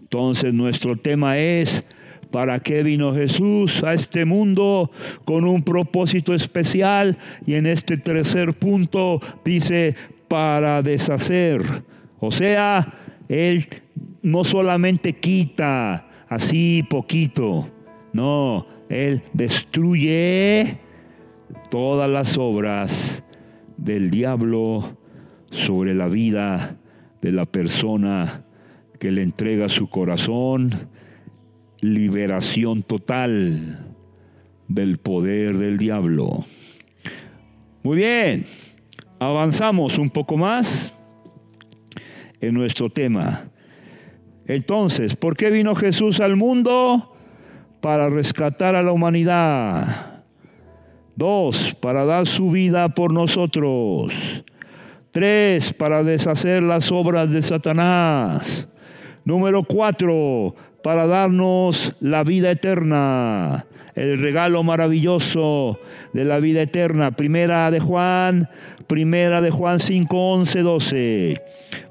Entonces 0.00 0.52
nuestro 0.52 0.96
tema 0.96 1.38
es, 1.38 1.82
¿para 2.30 2.60
qué 2.60 2.82
vino 2.82 3.14
Jesús 3.14 3.82
a 3.84 3.94
este 3.94 4.24
mundo 4.24 4.90
con 5.24 5.44
un 5.44 5.62
propósito 5.62 6.34
especial? 6.34 7.16
Y 7.46 7.54
en 7.54 7.66
este 7.66 7.96
tercer 7.96 8.54
punto 8.54 9.20
dice, 9.44 9.96
para 10.28 10.82
deshacer. 10.82 11.62
O 12.18 12.30
sea, 12.30 12.94
Él 13.28 13.66
no 14.22 14.44
solamente 14.44 15.14
quita 15.14 16.06
así 16.28 16.84
poquito, 16.88 17.68
no, 18.12 18.66
Él 18.88 19.22
destruye 19.32 20.78
todas 21.70 22.10
las 22.10 22.36
obras 22.36 23.22
del 23.76 24.10
diablo 24.10 24.96
sobre 25.50 25.94
la 25.94 26.08
vida 26.08 26.76
de 27.22 27.32
la 27.32 27.44
persona 27.44 28.44
que 28.98 29.10
le 29.10 29.22
entrega 29.22 29.68
su 29.68 29.88
corazón, 29.88 30.88
liberación 31.80 32.82
total 32.82 33.94
del 34.68 34.98
poder 34.98 35.56
del 35.56 35.78
diablo. 35.78 36.44
Muy 37.82 37.96
bien, 37.96 38.44
avanzamos 39.18 39.98
un 39.98 40.10
poco 40.10 40.36
más 40.36 40.92
en 42.40 42.54
nuestro 42.54 42.90
tema. 42.90 43.50
Entonces, 44.50 45.14
¿por 45.14 45.36
qué 45.36 45.48
vino 45.48 45.76
Jesús 45.76 46.18
al 46.18 46.34
mundo? 46.34 47.14
Para 47.80 48.08
rescatar 48.08 48.74
a 48.74 48.82
la 48.82 48.90
humanidad. 48.90 50.24
Dos, 51.14 51.76
para 51.80 52.04
dar 52.04 52.26
su 52.26 52.50
vida 52.50 52.88
por 52.88 53.12
nosotros. 53.12 54.12
Tres, 55.12 55.72
para 55.72 56.02
deshacer 56.02 56.64
las 56.64 56.90
obras 56.90 57.30
de 57.30 57.42
Satanás. 57.42 58.66
Número 59.24 59.62
cuatro, 59.62 60.56
para 60.82 61.06
darnos 61.06 61.94
la 62.00 62.24
vida 62.24 62.50
eterna, 62.50 63.66
el 63.94 64.18
regalo 64.18 64.64
maravilloso 64.64 65.78
de 66.12 66.24
la 66.24 66.40
vida 66.40 66.62
eterna. 66.62 67.12
Primera 67.12 67.70
de 67.70 67.78
Juan, 67.78 68.50
primera 68.88 69.40
de 69.42 69.52
Juan 69.52 69.78
5, 69.78 70.32
11, 70.32 70.60
12. 70.60 71.34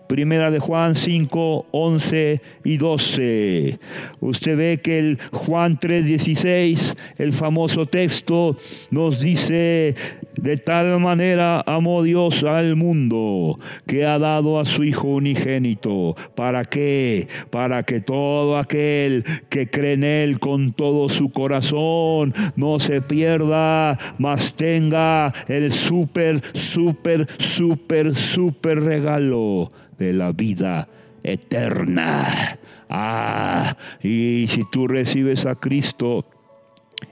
Primera 0.10 0.50
de 0.50 0.58
Juan 0.58 0.96
5, 0.96 1.68
11 1.70 2.42
y 2.64 2.78
12. 2.78 3.80
Usted 4.22 4.58
ve 4.58 4.80
que 4.82 4.98
el 4.98 5.20
Juan 5.32 5.80
3, 5.80 6.04
16, 6.04 6.96
el 7.20 7.32
famoso 7.32 7.86
texto, 7.86 8.58
nos 8.90 9.20
dice, 9.20 9.94
de 10.36 10.58
tal 10.58 11.00
manera 11.00 11.62
amó 11.62 12.02
Dios 12.02 12.42
al 12.42 12.76
mundo 12.76 13.60
que 13.86 14.08
ha 14.08 14.18
dado 14.18 14.60
a 14.60 14.66
su 14.66 14.84
Hijo 14.84 15.10
unigénito. 15.10 16.16
¿Para 16.34 16.66
qué? 16.66 17.28
Para 17.52 17.84
que 17.84 18.02
todo 18.02 18.58
aquel 18.58 19.24
que 19.50 19.70
cree 19.70 19.94
en 19.94 20.04
Él 20.04 20.40
con 20.40 20.72
todo 20.72 21.08
su 21.10 21.30
corazón 21.30 22.34
no 22.56 22.80
se 22.80 23.04
pierda, 23.04 23.96
mas 24.18 24.56
tenga 24.56 25.32
el 25.48 25.72
súper, 25.72 26.42
súper, 26.56 27.28
súper, 27.38 28.16
súper 28.16 28.80
regalo 28.80 29.70
de 30.00 30.14
la 30.14 30.32
vida 30.32 30.88
eterna. 31.24 32.58
Ah, 32.90 33.78
y 34.02 34.48
si 34.48 34.64
tú 34.72 34.88
recibes 34.88 35.46
a 35.46 35.56
Cristo, 35.56 36.26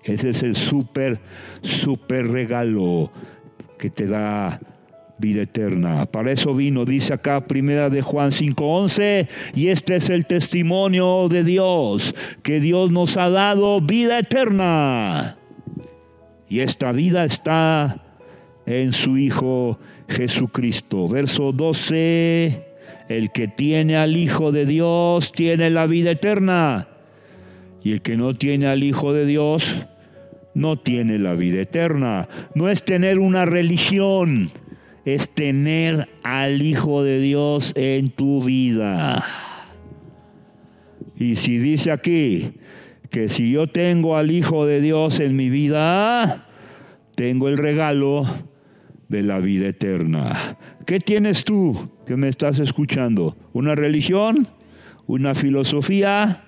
ese 0.04 0.30
es 0.30 0.42
el 0.42 0.56
súper, 0.56 1.20
súper 1.62 2.28
regalo 2.30 3.12
que 3.78 3.90
te 3.90 4.08
da 4.08 4.60
vida 5.20 5.44
eterna. 5.44 6.06
Para 6.06 6.32
eso 6.32 6.54
vino, 6.54 6.86
dice 6.86 7.14
acá 7.14 7.46
primera 7.46 7.90
de 7.90 8.02
Juan 8.02 8.32
5:11, 8.32 9.28
y 9.56 9.68
este 9.68 9.96
es 9.96 10.10
el 10.10 10.26
testimonio 10.26 11.28
de 11.30 11.44
Dios, 11.44 12.16
que 12.44 12.60
Dios 12.60 12.92
nos 12.92 13.18
ha 13.18 13.30
dado 13.30 13.82
vida 13.82 14.20
eterna. 14.20 15.38
Y 16.50 16.62
esta 16.62 16.92
vida 16.92 17.26
está 17.26 18.02
en 18.66 18.94
su 18.94 19.18
Hijo 19.18 19.80
Jesucristo. 20.08 21.08
Verso 21.08 21.52
12. 21.52 22.67
El 23.10 23.32
que 23.32 23.48
tiene 23.48 23.98
al 23.98 24.18
Hijo 24.18 24.52
de 24.52 24.66
Dios 24.66 25.32
tiene 25.32 25.70
la 25.70 25.88
vida 25.88 26.12
eterna. 26.12 26.88
Y 27.84 27.94
el 27.94 28.02
que 28.02 28.18
no 28.18 28.34
tiene 28.34 28.68
al 28.68 28.84
Hijo 28.84 29.14
de 29.14 29.26
Dios 29.26 29.78
no 30.54 30.78
tiene 30.78 31.20
la 31.20 31.36
vida 31.36 31.62
eterna. 31.62 32.28
No 32.56 32.68
es 32.68 32.84
tener 32.84 33.20
una 33.20 33.46
religión, 33.46 34.52
es 35.06 35.30
tener 35.30 36.10
al 36.24 36.62
Hijo 36.62 37.04
de 37.04 37.20
Dios 37.20 37.72
en 37.76 38.10
tu 38.10 38.44
vida. 38.44 39.24
Y 41.16 41.36
si 41.36 41.58
dice 41.58 41.92
aquí 41.92 42.54
que 43.10 43.30
si 43.30 43.52
yo 43.52 43.68
tengo 43.68 44.18
al 44.18 44.32
Hijo 44.32 44.66
de 44.66 44.82
Dios 44.82 45.20
en 45.20 45.36
mi 45.36 45.50
vida, 45.50 46.48
tengo 47.16 47.48
el 47.48 47.58
regalo 47.58 48.26
de 49.10 49.24
la 49.24 49.40
vida 49.40 49.68
eterna. 49.68 50.58
¿Qué 50.86 51.00
tienes 51.00 51.44
tú 51.44 51.90
que 52.06 52.16
me 52.18 52.28
estás 52.28 52.60
escuchando? 52.60 53.38
¿Una 53.54 53.76
religión? 53.76 54.48
¿Una 55.06 55.36
filosofía? 55.36 56.44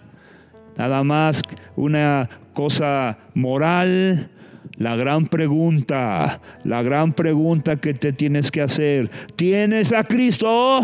Nada 0.78 1.04
más 1.04 1.42
una 1.76 2.30
cosa 2.54 3.20
moral. 3.34 4.32
La 4.78 4.96
gran 4.96 5.28
pregunta, 5.28 6.42
la 6.64 6.82
gran 6.84 7.14
pregunta 7.14 7.78
que 7.78 7.94
te 7.94 8.14
tienes 8.14 8.50
que 8.50 8.62
hacer, 8.62 9.10
¿tienes 9.36 9.92
a 9.92 10.06
Cristo 10.06 10.82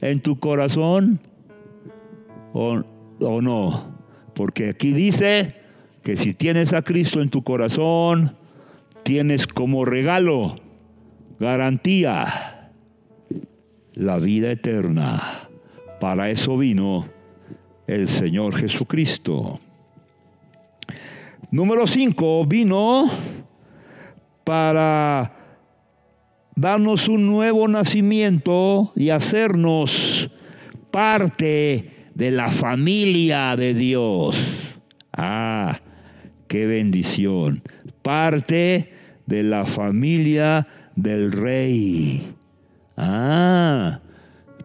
en 0.00 0.20
tu 0.20 0.38
corazón 0.40 1.20
o, 2.52 2.82
o 3.20 3.42
no? 3.42 3.96
Porque 4.34 4.70
aquí 4.70 4.92
dice 4.92 5.54
que 6.02 6.16
si 6.16 6.34
tienes 6.34 6.72
a 6.72 6.82
Cristo 6.82 7.20
en 7.20 7.30
tu 7.30 7.42
corazón, 7.42 8.36
tienes 9.04 9.46
como 9.46 9.84
regalo, 9.84 10.56
garantía, 11.38 12.70
la 13.94 14.18
vida 14.18 14.50
eterna. 14.50 15.48
Para 16.00 16.30
eso 16.30 16.56
vino 16.56 17.08
el 17.86 18.08
Señor 18.08 18.54
Jesucristo. 18.54 19.58
Número 21.50 21.86
5, 21.86 22.46
vino 22.46 23.10
para 24.44 25.32
darnos 26.54 27.08
un 27.08 27.26
nuevo 27.26 27.68
nacimiento 27.68 28.92
y 28.96 29.10
hacernos 29.10 30.30
parte 30.90 32.08
de 32.14 32.30
la 32.30 32.48
familia 32.48 33.56
de 33.56 33.74
Dios. 33.74 34.36
Ah, 35.12 35.80
qué 36.48 36.66
bendición. 36.66 37.62
Parte 38.02 38.92
de 39.26 39.42
la 39.42 39.64
familia 39.64 40.66
del 40.96 41.30
rey. 41.32 42.34
Ah, 42.96 44.00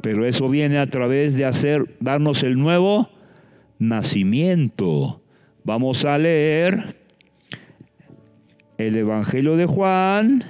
Pero 0.02 0.26
eso 0.26 0.50
viene 0.50 0.80
a 0.80 0.88
través 0.88 1.36
de 1.36 1.46
hacer, 1.46 1.98
darnos 2.00 2.42
el 2.42 2.58
nuevo 2.58 3.10
nacimiento. 3.78 5.22
Vamos 5.64 6.06
a 6.06 6.18
leer 6.18 6.96
el 8.78 8.96
Evangelio 8.96 9.56
de 9.58 9.68
Juan 9.68 10.44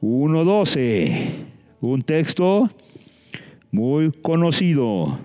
1.12, 0.00 1.46
un 1.80 2.02
texto 2.02 2.70
muy 3.72 4.12
conocido. 4.12 5.18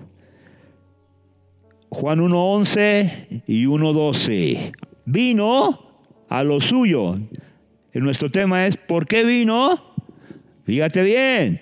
Juan 1.90 2.20
1.11 2.20 3.42
y 3.46 3.66
1.12. 3.66 4.72
Vino 5.04 5.78
a 6.28 6.42
lo 6.42 6.60
suyo. 6.60 7.18
Nuestro 7.94 8.30
tema 8.30 8.66
es, 8.66 8.76
¿por 8.76 9.06
qué 9.06 9.24
vino? 9.24 9.94
Fíjate 10.64 11.02
bien, 11.02 11.60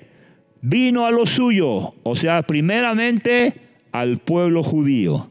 vino 0.60 1.06
a 1.06 1.10
lo 1.10 1.24
suyo, 1.24 1.94
o 2.02 2.16
sea, 2.16 2.42
primeramente 2.42 3.54
al 3.92 4.18
pueblo 4.18 4.62
judío, 4.62 5.30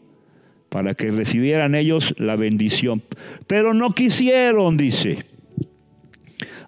para 0.69 0.95
que 0.95 1.11
recibieran 1.11 1.75
ellos 1.75 2.15
la 2.17 2.35
bendición. 2.35 3.03
Pero 3.45 3.73
no 3.73 3.91
quisieron, 3.91 4.77
dice. 4.77 5.25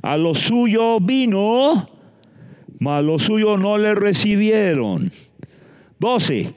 A 0.02 0.18
lo 0.18 0.36
suyo 0.36 1.00
vino, 1.00 1.90
mas 2.80 3.04
lo 3.04 3.20
suyo 3.20 3.58
no 3.58 3.78
le 3.78 3.96
recibieron. 3.96 5.12
12. 6.00 6.54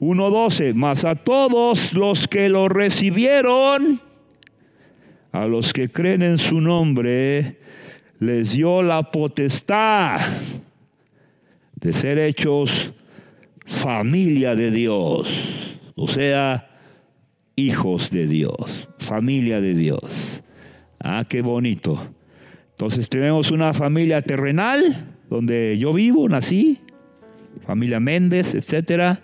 1.12. 0.00 0.74
Mas 0.74 1.04
a 1.04 1.14
todos 1.14 1.92
los 1.92 2.26
que 2.28 2.48
lo 2.48 2.68
recibieron, 2.68 4.00
a 5.34 5.46
los 5.46 5.72
que 5.72 5.90
creen 5.90 6.22
en 6.22 6.38
su 6.38 6.60
nombre, 6.60 7.58
les 8.20 8.52
dio 8.52 8.84
la 8.84 9.02
potestad 9.02 10.20
de 11.74 11.92
ser 11.92 12.20
hechos 12.20 12.92
familia 13.66 14.54
de 14.54 14.70
Dios, 14.70 15.26
o 15.96 16.06
sea, 16.06 16.70
hijos 17.56 18.12
de 18.12 18.28
Dios, 18.28 18.88
familia 19.00 19.60
de 19.60 19.74
Dios. 19.74 20.04
Ah, 21.00 21.26
qué 21.28 21.42
bonito. 21.42 22.14
Entonces 22.70 23.08
tenemos 23.08 23.50
una 23.50 23.74
familia 23.74 24.22
terrenal, 24.22 25.16
donde 25.28 25.76
yo 25.78 25.92
vivo, 25.92 26.28
nací, 26.28 26.78
familia 27.66 27.98
Méndez, 27.98 28.54
etcétera, 28.54 29.20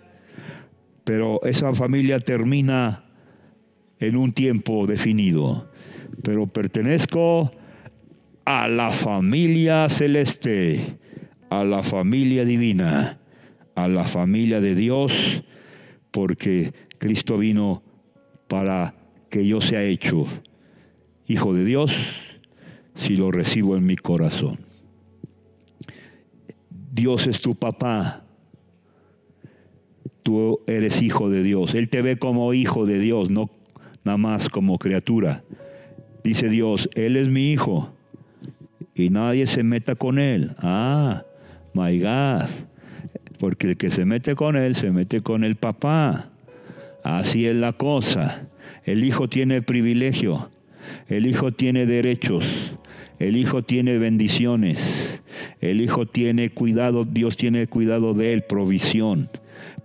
pero 1.04 1.40
esa 1.44 1.72
familia 1.72 2.18
termina 2.18 3.04
en 4.00 4.16
un 4.16 4.32
tiempo 4.32 4.88
definido. 4.88 5.69
Pero 6.22 6.46
pertenezco 6.46 7.50
a 8.44 8.68
la 8.68 8.90
familia 8.90 9.88
celeste, 9.88 10.98
a 11.50 11.64
la 11.64 11.82
familia 11.82 12.44
divina 12.44 13.20
a 13.74 13.88
la 13.88 14.04
familia 14.04 14.60
de 14.60 14.74
Dios, 14.74 15.42
porque 16.10 16.72
Cristo 16.98 17.38
vino 17.38 17.82
para 18.48 18.94
que 19.28 19.46
yo 19.46 19.60
sea 19.60 19.82
hecho 19.82 20.26
hijo 21.26 21.54
de 21.54 21.64
Dios 21.64 21.92
si 22.96 23.16
lo 23.16 23.30
recibo 23.30 23.76
en 23.76 23.86
mi 23.86 23.96
corazón. 23.96 24.58
Dios 26.92 27.26
es 27.26 27.40
tu 27.40 27.54
papá. 27.54 28.24
Tú 30.22 30.60
eres 30.66 31.00
hijo 31.00 31.30
de 31.30 31.42
Dios. 31.42 31.74
Él 31.74 31.88
te 31.88 32.02
ve 32.02 32.18
como 32.18 32.52
hijo 32.52 32.84
de 32.84 32.98
Dios, 32.98 33.30
no 33.30 33.50
nada 34.04 34.18
más 34.18 34.48
como 34.48 34.78
criatura. 34.78 35.44
Dice 36.22 36.48
Dios, 36.48 36.88
Él 36.94 37.16
es 37.16 37.28
mi 37.28 37.52
hijo 37.52 37.92
y 38.94 39.10
nadie 39.10 39.46
se 39.46 39.62
meta 39.62 39.94
con 39.94 40.18
Él. 40.18 40.54
Ah, 40.58 41.24
my 41.74 41.98
God 42.00 42.48
porque 43.40 43.70
el 43.70 43.76
que 43.78 43.88
se 43.88 44.04
mete 44.04 44.34
con 44.34 44.54
él 44.54 44.76
se 44.76 44.92
mete 44.92 45.22
con 45.22 45.42
el 45.42 45.56
papá. 45.56 46.28
Así 47.02 47.46
es 47.46 47.56
la 47.56 47.72
cosa. 47.72 48.46
El 48.84 49.02
hijo 49.02 49.28
tiene 49.28 49.62
privilegio, 49.62 50.50
el 51.08 51.26
hijo 51.26 51.50
tiene 51.50 51.86
derechos, 51.86 52.44
el 53.18 53.36
hijo 53.36 53.62
tiene 53.62 53.98
bendiciones, 53.98 55.22
el 55.60 55.80
hijo 55.80 56.06
tiene 56.06 56.50
cuidado, 56.50 57.04
Dios 57.04 57.38
tiene 57.38 57.66
cuidado 57.66 58.12
de 58.12 58.34
él, 58.34 58.42
provisión. 58.42 59.30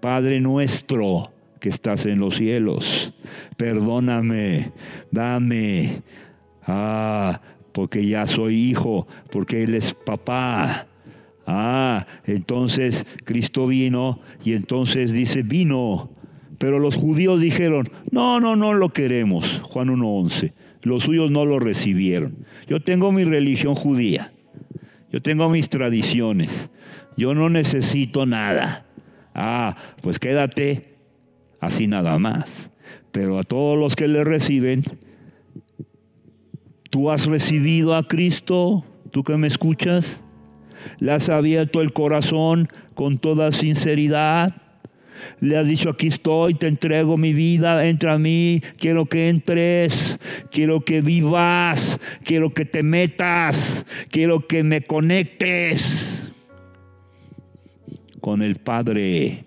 Padre 0.02 0.42
nuestro 0.42 1.32
que 1.62 1.70
estás 1.70 2.06
en 2.06 2.20
los 2.20 2.36
cielos, 2.36 3.14
perdóname, 3.56 4.72
dame, 5.12 6.02
ah, 6.66 7.42
porque 7.72 8.08
ya 8.08 8.26
soy 8.26 8.56
hijo, 8.56 9.08
porque 9.32 9.64
Él 9.64 9.74
es 9.76 9.94
papá. 9.94 10.88
Ah, 11.48 12.08
entonces 12.26 13.06
Cristo 13.24 13.68
vino 13.68 14.20
y 14.44 14.54
entonces 14.54 15.12
dice, 15.12 15.44
vino. 15.44 16.12
Pero 16.58 16.80
los 16.80 16.96
judíos 16.96 17.42
dijeron, 17.42 17.90
no, 18.12 18.40
no, 18.40 18.56
no 18.56 18.74
lo 18.74 18.90
queremos. 18.90 19.62
Juan 19.64 19.90
1.11. 19.90 20.54
Los 20.82 21.04
suyos 21.04 21.32
no 21.32 21.46
lo 21.46 21.60
recibieron. 21.60 22.46
Yo 22.68 22.80
tengo 22.80 23.12
mi 23.12 23.26
religión 23.26 23.76
judía. 23.76 24.32
Yo 25.12 25.22
tengo 25.22 25.50
mis 25.50 25.70
tradiciones. 25.70 26.70
Yo 27.18 27.34
no 27.34 27.50
necesito 27.50 28.26
nada. 28.26 28.86
Ah, 29.34 29.76
pues 30.02 30.20
quédate 30.20 30.96
así 31.60 31.88
nada 31.88 32.18
más. 32.20 32.70
Pero 33.12 33.40
a 33.40 33.44
todos 33.44 33.78
los 33.78 33.96
que 33.96 34.08
le 34.08 34.24
reciben, 34.24 34.84
tú 36.90 37.12
has 37.12 37.26
recibido 37.26 37.96
a 37.96 38.08
Cristo, 38.08 38.86
tú 39.12 39.24
que 39.24 39.38
me 39.38 39.48
escuchas, 39.48 40.20
le 41.00 41.12
has 41.12 41.30
abierto 41.30 41.82
el 41.82 41.94
corazón 41.94 42.68
con 42.94 43.18
toda 43.18 43.52
sinceridad. 43.52 44.56
Le 45.40 45.58
has 45.58 45.68
dicho, 45.68 45.90
aquí 45.90 46.08
estoy, 46.08 46.54
te 46.54 46.68
entrego 46.68 47.18
mi 47.18 47.34
vida, 47.34 47.88
entra 47.88 48.14
a 48.14 48.20
mí, 48.20 48.62
quiero 48.78 49.06
que 49.06 49.30
entres, 49.30 50.20
quiero 50.52 50.82
que 50.82 51.02
vivas, 51.02 52.00
quiero 52.24 52.54
que 52.54 52.66
te 52.66 52.84
metas, 52.84 53.86
quiero 54.10 54.46
que 54.46 54.64
me 54.64 54.82
conectes 54.82 56.32
con 58.22 58.42
el 58.42 58.56
Padre 58.56 59.46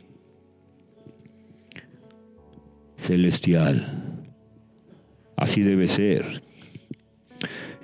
Celestial. 2.96 4.27
Así 5.37 5.62
debe 5.62 5.87
ser. 5.87 6.48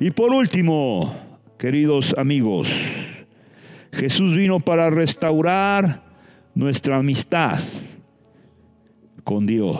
Y 0.00 0.11
por 0.11 0.33
último, 0.33 1.14
queridos 1.57 2.14
amigos, 2.18 2.68
Jesús 3.92 4.37
vino 4.37 4.59
para 4.59 4.90
restaurar 4.90 6.02
nuestra 6.54 6.96
amistad 6.96 7.61
con 9.22 9.46
Dios, 9.46 9.78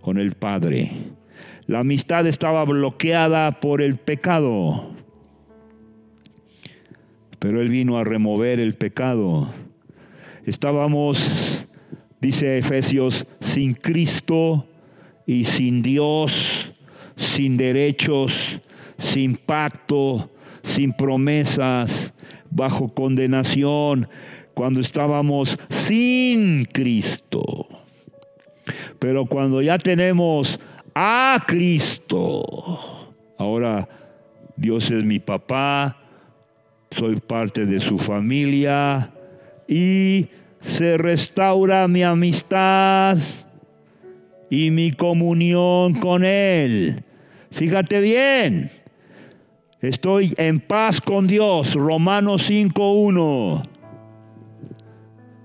con 0.00 0.18
el 0.18 0.32
Padre. 0.32 0.92
La 1.66 1.80
amistad 1.80 2.26
estaba 2.28 2.64
bloqueada 2.64 3.58
por 3.58 3.82
el 3.82 3.96
pecado, 3.96 4.94
pero 7.40 7.60
Él 7.60 7.68
vino 7.70 7.98
a 7.98 8.04
remover 8.04 8.60
el 8.60 8.74
pecado. 8.74 9.52
Estábamos, 10.46 11.66
dice 12.20 12.58
Efesios, 12.58 13.26
sin 13.40 13.74
Cristo 13.74 14.68
y 15.26 15.42
sin 15.44 15.82
Dios, 15.82 16.49
sin 17.20 17.56
derechos, 17.56 18.58
sin 18.98 19.36
pacto, 19.36 20.30
sin 20.62 20.92
promesas, 20.92 22.12
bajo 22.50 22.92
condenación 22.92 24.08
cuando 24.54 24.80
estábamos 24.80 25.58
sin 25.68 26.64
Cristo. 26.64 27.68
Pero 28.98 29.26
cuando 29.26 29.62
ya 29.62 29.78
tenemos 29.78 30.58
a 30.94 31.42
Cristo, 31.46 32.42
ahora 33.38 33.88
Dios 34.56 34.90
es 34.90 35.04
mi 35.04 35.18
papá, 35.18 35.96
soy 36.90 37.16
parte 37.16 37.66
de 37.66 37.80
su 37.80 37.98
familia 37.98 39.12
y 39.68 40.28
se 40.60 40.98
restaura 40.98 41.86
mi 41.88 42.02
amistad 42.02 43.16
y 44.50 44.70
mi 44.70 44.90
comunión 44.90 45.94
con 45.94 46.24
Él. 46.24 47.04
Fíjate 47.50 48.00
bien, 48.00 48.70
Estoy 49.80 50.34
en 50.36 50.60
paz 50.60 51.00
con 51.00 51.26
Dios. 51.26 51.72
Romanos 51.72 52.50
5.1. 52.50 53.62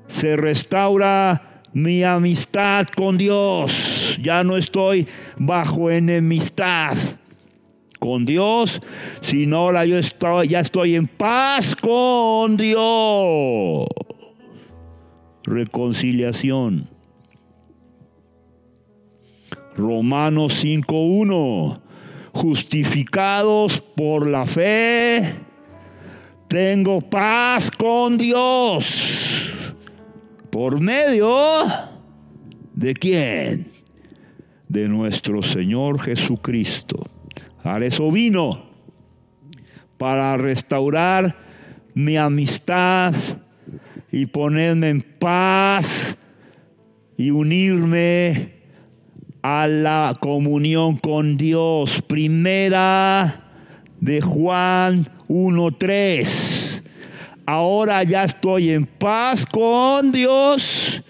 Se 0.10 0.36
restaura 0.36 1.62
mi 1.72 2.04
amistad 2.04 2.86
con 2.98 3.18
Dios. 3.18 4.20
Ya 4.22 4.44
no 4.44 4.58
estoy 4.58 5.08
bajo 5.38 5.90
enemistad 5.90 6.98
con 8.00 8.26
Dios, 8.26 8.82
sino 9.22 9.58
ahora 9.58 9.86
yo 9.86 9.98
ya 10.44 10.60
estoy 10.60 10.96
en 10.96 11.08
paz 11.08 11.74
con 11.74 12.58
Dios. 12.58 13.88
Reconciliación. 15.46 16.90
Romanos 19.78 20.62
5.1 20.62 21.85
justificados 22.36 23.82
por 23.96 24.28
la 24.28 24.46
fe, 24.46 25.36
tengo 26.50 27.00
paz 27.00 27.72
con 27.72 28.18
Dios. 28.18 29.54
¿Por 30.52 30.82
medio 30.82 31.34
de 32.74 32.94
quién? 32.94 33.72
De 34.68 34.90
nuestro 34.90 35.42
Señor 35.42 36.02
Jesucristo. 36.02 37.02
A 37.64 37.80
eso 37.80 38.12
vino, 38.12 38.70
para 39.98 40.36
restaurar 40.36 41.38
mi 41.94 42.18
amistad 42.18 43.14
y 44.12 44.26
ponerme 44.26 44.90
en 44.90 45.02
paz 45.02 46.18
y 47.18 47.32
unirme 47.32 48.55
a 49.48 49.68
la 49.68 50.18
comunión 50.20 50.98
con 50.98 51.38
Dios. 51.38 52.02
Primera 52.02 53.44
de 54.00 54.20
Juan 54.20 55.06
1.3. 55.28 56.82
Ahora 57.46 58.02
ya 58.02 58.24
estoy 58.24 58.72
en 58.72 58.88
paz 58.88 59.46
con 59.46 60.12
Dios 60.12 61.04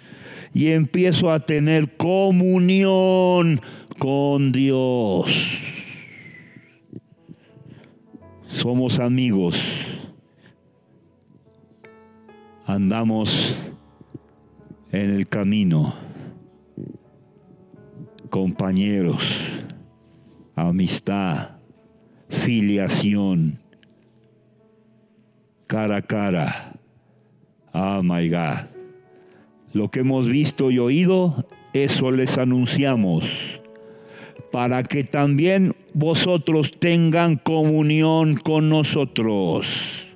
y 0.54 0.68
empiezo 0.72 1.32
a 1.32 1.40
tener 1.40 1.96
comunión 1.96 3.62
con 4.00 4.52
Dios. 4.52 5.32
Somos 8.50 9.00
amigos. 9.00 9.56
Andamos 12.66 13.58
en 14.92 15.12
el 15.12 15.30
camino. 15.30 16.05
Compañeros, 18.36 19.24
amistad, 20.58 21.52
filiación, 22.28 23.58
cara 25.68 25.96
a 25.96 26.02
cara. 26.02 26.74
Oh 27.74 28.02
my 28.04 28.28
God. 28.30 28.68
Lo 29.72 29.88
que 29.88 30.02
hemos 30.02 30.28
visto 30.28 30.70
y 30.70 30.80
oído, 30.80 31.48
eso 31.72 32.12
les 32.12 32.38
anunciamos, 32.38 33.24
para 34.52 34.84
que 34.84 35.06
también 35.06 35.74
vosotros 35.94 36.78
tengan 36.78 37.38
comunión 37.38 38.36
con 38.36 38.68
nosotros. 38.68 40.14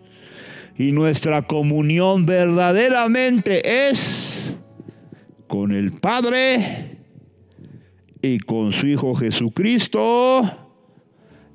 Y 0.78 0.92
nuestra 0.92 1.44
comunión 1.44 2.26
verdaderamente 2.26 3.88
es 3.88 4.58
con 5.48 5.72
el 5.72 5.94
Padre 5.94 6.99
y 8.22 8.40
con 8.40 8.72
su 8.72 8.88
Hijo 8.88 9.14
Jesucristo. 9.14 10.42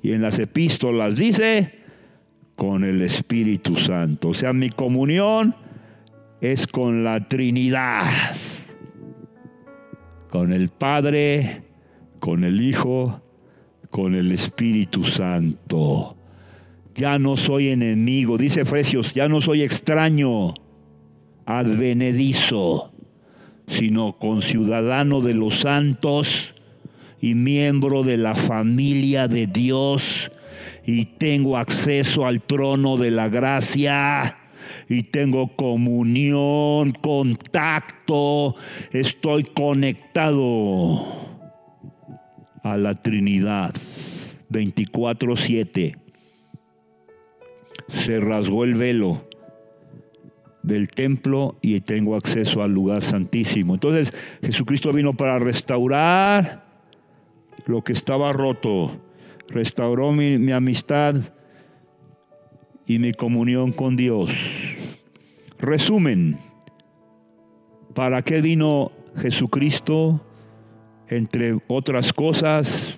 Y 0.01 0.11
en 0.11 0.21
las 0.21 0.37
epístolas 0.39 1.15
dice, 1.15 1.79
con 2.55 2.83
el 2.83 3.01
Espíritu 3.01 3.75
Santo. 3.75 4.29
O 4.29 4.33
sea, 4.33 4.53
mi 4.53 4.69
comunión 4.69 5.55
es 6.41 6.67
con 6.67 7.03
la 7.03 7.27
Trinidad, 7.27 8.11
con 10.29 10.53
el 10.53 10.69
Padre, 10.69 11.63
con 12.19 12.43
el 12.43 12.61
Hijo, 12.61 13.21
con 13.89 14.15
el 14.15 14.31
Espíritu 14.31 15.03
Santo. 15.03 16.17
Ya 16.95 17.19
no 17.19 17.35
soy 17.35 17.69
enemigo, 17.69 18.37
dice 18.37 18.61
Efesios, 18.61 19.13
ya 19.13 19.27
no 19.27 19.41
soy 19.41 19.63
extraño, 19.63 20.53
advenedizo, 21.45 22.93
sino 23.67 24.17
conciudadano 24.17 25.19
de 25.21 25.33
los 25.33 25.59
santos 25.59 26.54
y 27.25 27.33
miembro 27.33 28.03
de 28.03 28.17
la 28.17 28.35
familia 28.35 29.27
de 29.27 29.47
Dios 29.47 30.31
y 30.85 31.05
tengo 31.05 31.57
acceso 31.57 32.23
al 32.23 32.39
trono 32.39 32.97
de 32.97 33.09
la 33.09 33.29
gracia 33.29 34.37
y 34.87 35.01
tengo 35.01 35.47
comunión, 35.55 36.91
contacto, 36.91 38.55
estoy 38.91 39.43
conectado 39.43 41.03
a 42.61 42.77
la 42.77 42.93
Trinidad 42.93 43.73
24/7. 44.49 45.95
Se 48.05 48.19
rasgó 48.19 48.65
el 48.65 48.75
velo 48.75 49.27
del 50.61 50.89
templo 50.89 51.57
y 51.63 51.79
tengo 51.81 52.15
acceso 52.15 52.61
al 52.61 52.71
lugar 52.71 53.01
santísimo. 53.01 53.73
Entonces 53.73 54.13
Jesucristo 54.43 54.93
vino 54.93 55.15
para 55.15 55.39
restaurar 55.39 56.64
lo 57.65 57.83
que 57.83 57.93
estaba 57.93 58.31
roto 58.33 58.91
restauró 59.47 60.11
mi, 60.11 60.51
amistad 60.51 61.15
y 62.85 62.99
mi 62.99 63.11
comunión 63.11 63.71
con 63.71 63.95
Dios. 63.95 64.29
Resumen, 65.59 66.39
¿para 67.93 68.21
qué 68.21 68.41
vino 68.41 68.91
Jesucristo? 69.17 70.23
Entre 71.07 71.57
otras 71.67 72.11
cosas, 72.13 72.95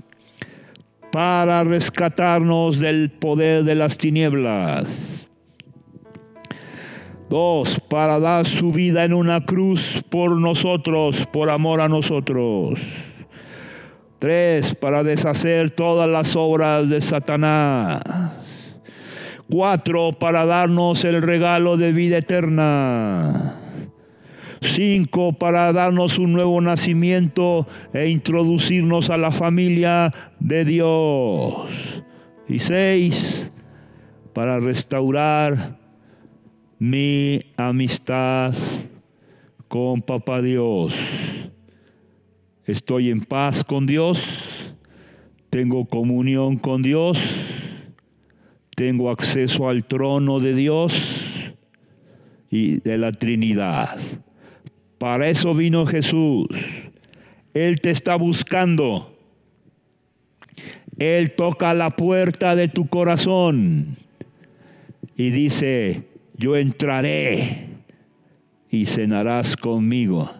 para 1.11 1.63
rescatarnos 1.63 2.79
del 2.79 3.11
poder 3.11 3.63
de 3.63 3.75
las 3.75 3.97
tinieblas. 3.97 4.87
Dos, 7.29 7.81
para 7.89 8.19
dar 8.19 8.45
su 8.45 8.71
vida 8.71 9.03
en 9.03 9.13
una 9.13 9.45
cruz 9.45 10.01
por 10.09 10.39
nosotros, 10.39 11.27
por 11.33 11.49
amor 11.49 11.81
a 11.81 11.89
nosotros. 11.89 12.79
Tres, 14.19 14.73
para 14.73 15.03
deshacer 15.03 15.69
todas 15.69 16.09
las 16.09 16.35
obras 16.35 16.89
de 16.89 17.01
Satanás. 17.01 18.01
Cuatro, 19.47 20.11
para 20.11 20.45
darnos 20.47 21.05
el 21.05 21.21
regalo 21.21 21.77
de 21.77 21.91
vida 21.93 22.17
eterna. 22.17 23.53
Cinco, 24.61 25.33
para 25.33 25.71
darnos 25.71 26.17
un 26.17 26.33
nuevo 26.33 26.59
nacimiento 26.61 27.67
e 27.93 28.07
introducirnos 28.07 29.11
a 29.11 29.17
la 29.17 29.29
familia 29.29 30.11
de 30.39 30.65
Dios. 30.65 31.69
Y 32.47 32.57
seis, 32.57 33.51
para 34.33 34.59
restaurar 34.59 35.77
mi 36.79 37.39
amistad 37.55 38.55
con 39.67 40.01
Papá 40.01 40.41
Dios 40.41 40.91
estoy 42.67 43.09
en 43.09 43.21
paz 43.21 43.63
con 43.63 43.85
Dios, 43.85 44.75
tengo 45.49 45.85
comunión 45.85 46.57
con 46.57 46.83
Dios, 46.83 47.17
tengo 48.75 49.09
acceso 49.09 49.69
al 49.69 49.85
trono 49.85 50.41
de 50.41 50.53
Dios 50.53 50.93
y 52.51 52.81
de 52.81 52.97
la 52.97 53.13
Trinidad. 53.13 53.97
Para 54.97 55.29
eso 55.29 55.53
vino 55.53 55.85
Jesús. 55.85 56.47
Él 57.53 57.79
te 57.79 57.91
está 57.91 58.15
buscando. 58.17 59.17
Él 60.99 61.33
toca 61.35 61.73
la 61.73 61.91
puerta 61.91 62.55
de 62.55 62.67
tu 62.67 62.87
corazón 62.87 63.95
y 65.15 65.29
dice, 65.29 66.03
yo 66.35 66.57
entraré 66.57 67.69
y 68.69 68.85
cenarás 68.85 69.55
conmigo 69.55 70.31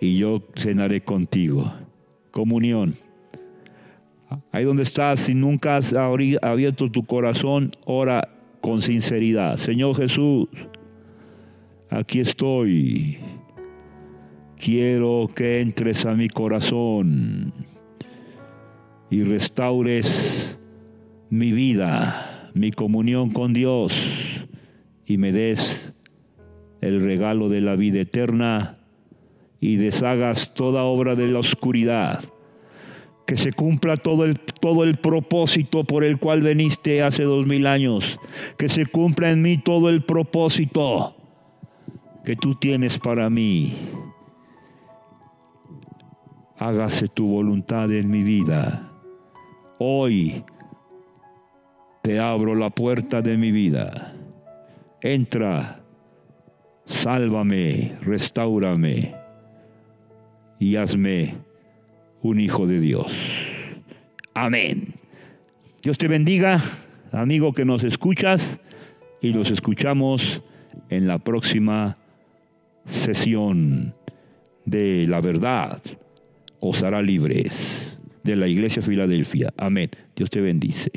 y 0.00 0.16
yo 0.16 0.42
cenaré 0.56 1.02
contigo. 1.02 1.72
Comunión. 2.30 2.94
Ahí 4.52 4.64
donde 4.64 4.84
estás, 4.84 5.20
si 5.20 5.34
nunca 5.34 5.76
has 5.76 5.92
abierto 5.92 6.90
tu 6.90 7.04
corazón, 7.04 7.72
ora 7.84 8.28
con 8.60 8.80
sinceridad. 8.80 9.58
Señor 9.58 9.96
Jesús, 9.96 10.48
aquí 11.90 12.20
estoy. 12.20 13.18
Quiero 14.56 15.28
que 15.34 15.60
entres 15.60 16.04
a 16.06 16.14
mi 16.14 16.28
corazón 16.28 17.52
y 19.10 19.22
restaures 19.24 20.58
mi 21.30 21.50
vida, 21.52 22.50
mi 22.54 22.70
comunión 22.70 23.30
con 23.30 23.52
Dios 23.54 23.92
y 25.06 25.16
me 25.16 25.32
des 25.32 25.92
el 26.82 27.00
regalo 27.00 27.48
de 27.48 27.62
la 27.62 27.74
vida 27.74 28.00
eterna 28.00 28.74
y 29.60 29.76
deshagas 29.76 30.54
toda 30.54 30.84
obra 30.84 31.14
de 31.14 31.28
la 31.28 31.38
oscuridad. 31.38 32.24
Que 33.26 33.36
se 33.36 33.52
cumpla 33.52 33.96
todo 33.96 34.24
el, 34.24 34.40
todo 34.40 34.82
el 34.82 34.96
propósito 34.96 35.84
por 35.84 36.02
el 36.02 36.18
cual 36.18 36.40
veniste 36.40 37.02
hace 37.02 37.22
dos 37.22 37.46
mil 37.46 37.66
años. 37.66 38.18
Que 38.56 38.68
se 38.68 38.86
cumpla 38.86 39.30
en 39.30 39.42
mí 39.42 39.58
todo 39.58 39.88
el 39.90 40.02
propósito 40.02 41.14
que 42.24 42.34
tú 42.34 42.54
tienes 42.54 42.98
para 42.98 43.30
mí. 43.30 43.76
Hágase 46.58 47.08
tu 47.08 47.28
voluntad 47.28 47.92
en 47.92 48.10
mi 48.10 48.22
vida. 48.22 48.90
Hoy 49.78 50.42
te 52.02 52.18
abro 52.18 52.54
la 52.54 52.70
puerta 52.70 53.22
de 53.22 53.36
mi 53.36 53.52
vida. 53.52 54.14
Entra, 55.02 55.80
sálvame, 56.84 57.96
restaurame 58.02 59.19
y 60.60 60.76
hazme 60.76 61.34
un 62.22 62.38
hijo 62.38 62.66
de 62.66 62.78
Dios. 62.78 63.10
Amén. 64.34 64.94
Dios 65.82 65.98
te 65.98 66.06
bendiga, 66.06 66.62
amigo 67.10 67.52
que 67.52 67.64
nos 67.64 67.82
escuchas. 67.82 68.60
y 69.22 69.34
nos 69.34 69.50
escuchamos 69.50 70.40
en 70.88 71.06
la 71.06 71.18
próxima 71.18 71.94
sesión 72.86 73.92
de 74.64 75.06
la 75.06 75.20
verdad 75.20 75.82
os 76.60 76.82
hará 76.82 77.02
libres 77.02 77.52
de 78.22 78.36
la 78.36 78.48
Iglesia 78.48 78.82
Filadelfia. 78.82 79.52
Amén. 79.56 79.90
Dios 80.16 80.30
te 80.30 80.40
bendice. 80.40 80.90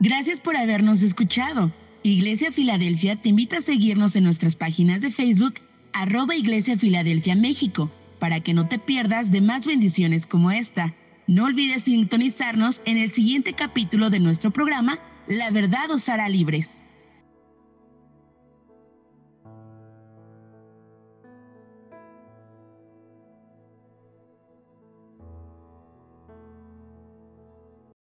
Gracias 0.00 0.40
por 0.40 0.56
habernos 0.56 1.02
escuchado. 1.02 1.72
Iglesia 2.02 2.50
Filadelfia 2.50 3.16
te 3.16 3.28
invita 3.28 3.58
a 3.58 3.62
seguirnos 3.62 4.16
en 4.16 4.24
nuestras 4.24 4.56
páginas 4.56 5.02
de 5.02 5.10
Facebook, 5.10 5.54
arroba 5.92 6.36
Iglesia 6.36 6.76
Filadelfia 6.76 7.34
México, 7.34 7.90
para 8.18 8.40
que 8.40 8.54
no 8.54 8.68
te 8.68 8.78
pierdas 8.78 9.30
de 9.30 9.40
más 9.40 9.66
bendiciones 9.66 10.26
como 10.26 10.50
esta. 10.50 10.94
No 11.26 11.44
olvides 11.44 11.84
sintonizarnos 11.84 12.82
en 12.84 12.98
el 12.98 13.12
siguiente 13.12 13.52
capítulo 13.52 14.10
de 14.10 14.20
nuestro 14.20 14.50
programa, 14.50 14.98
La 15.26 15.50
verdad 15.50 15.90
os 15.90 16.08
hará 16.08 16.28
libres. 16.28 16.82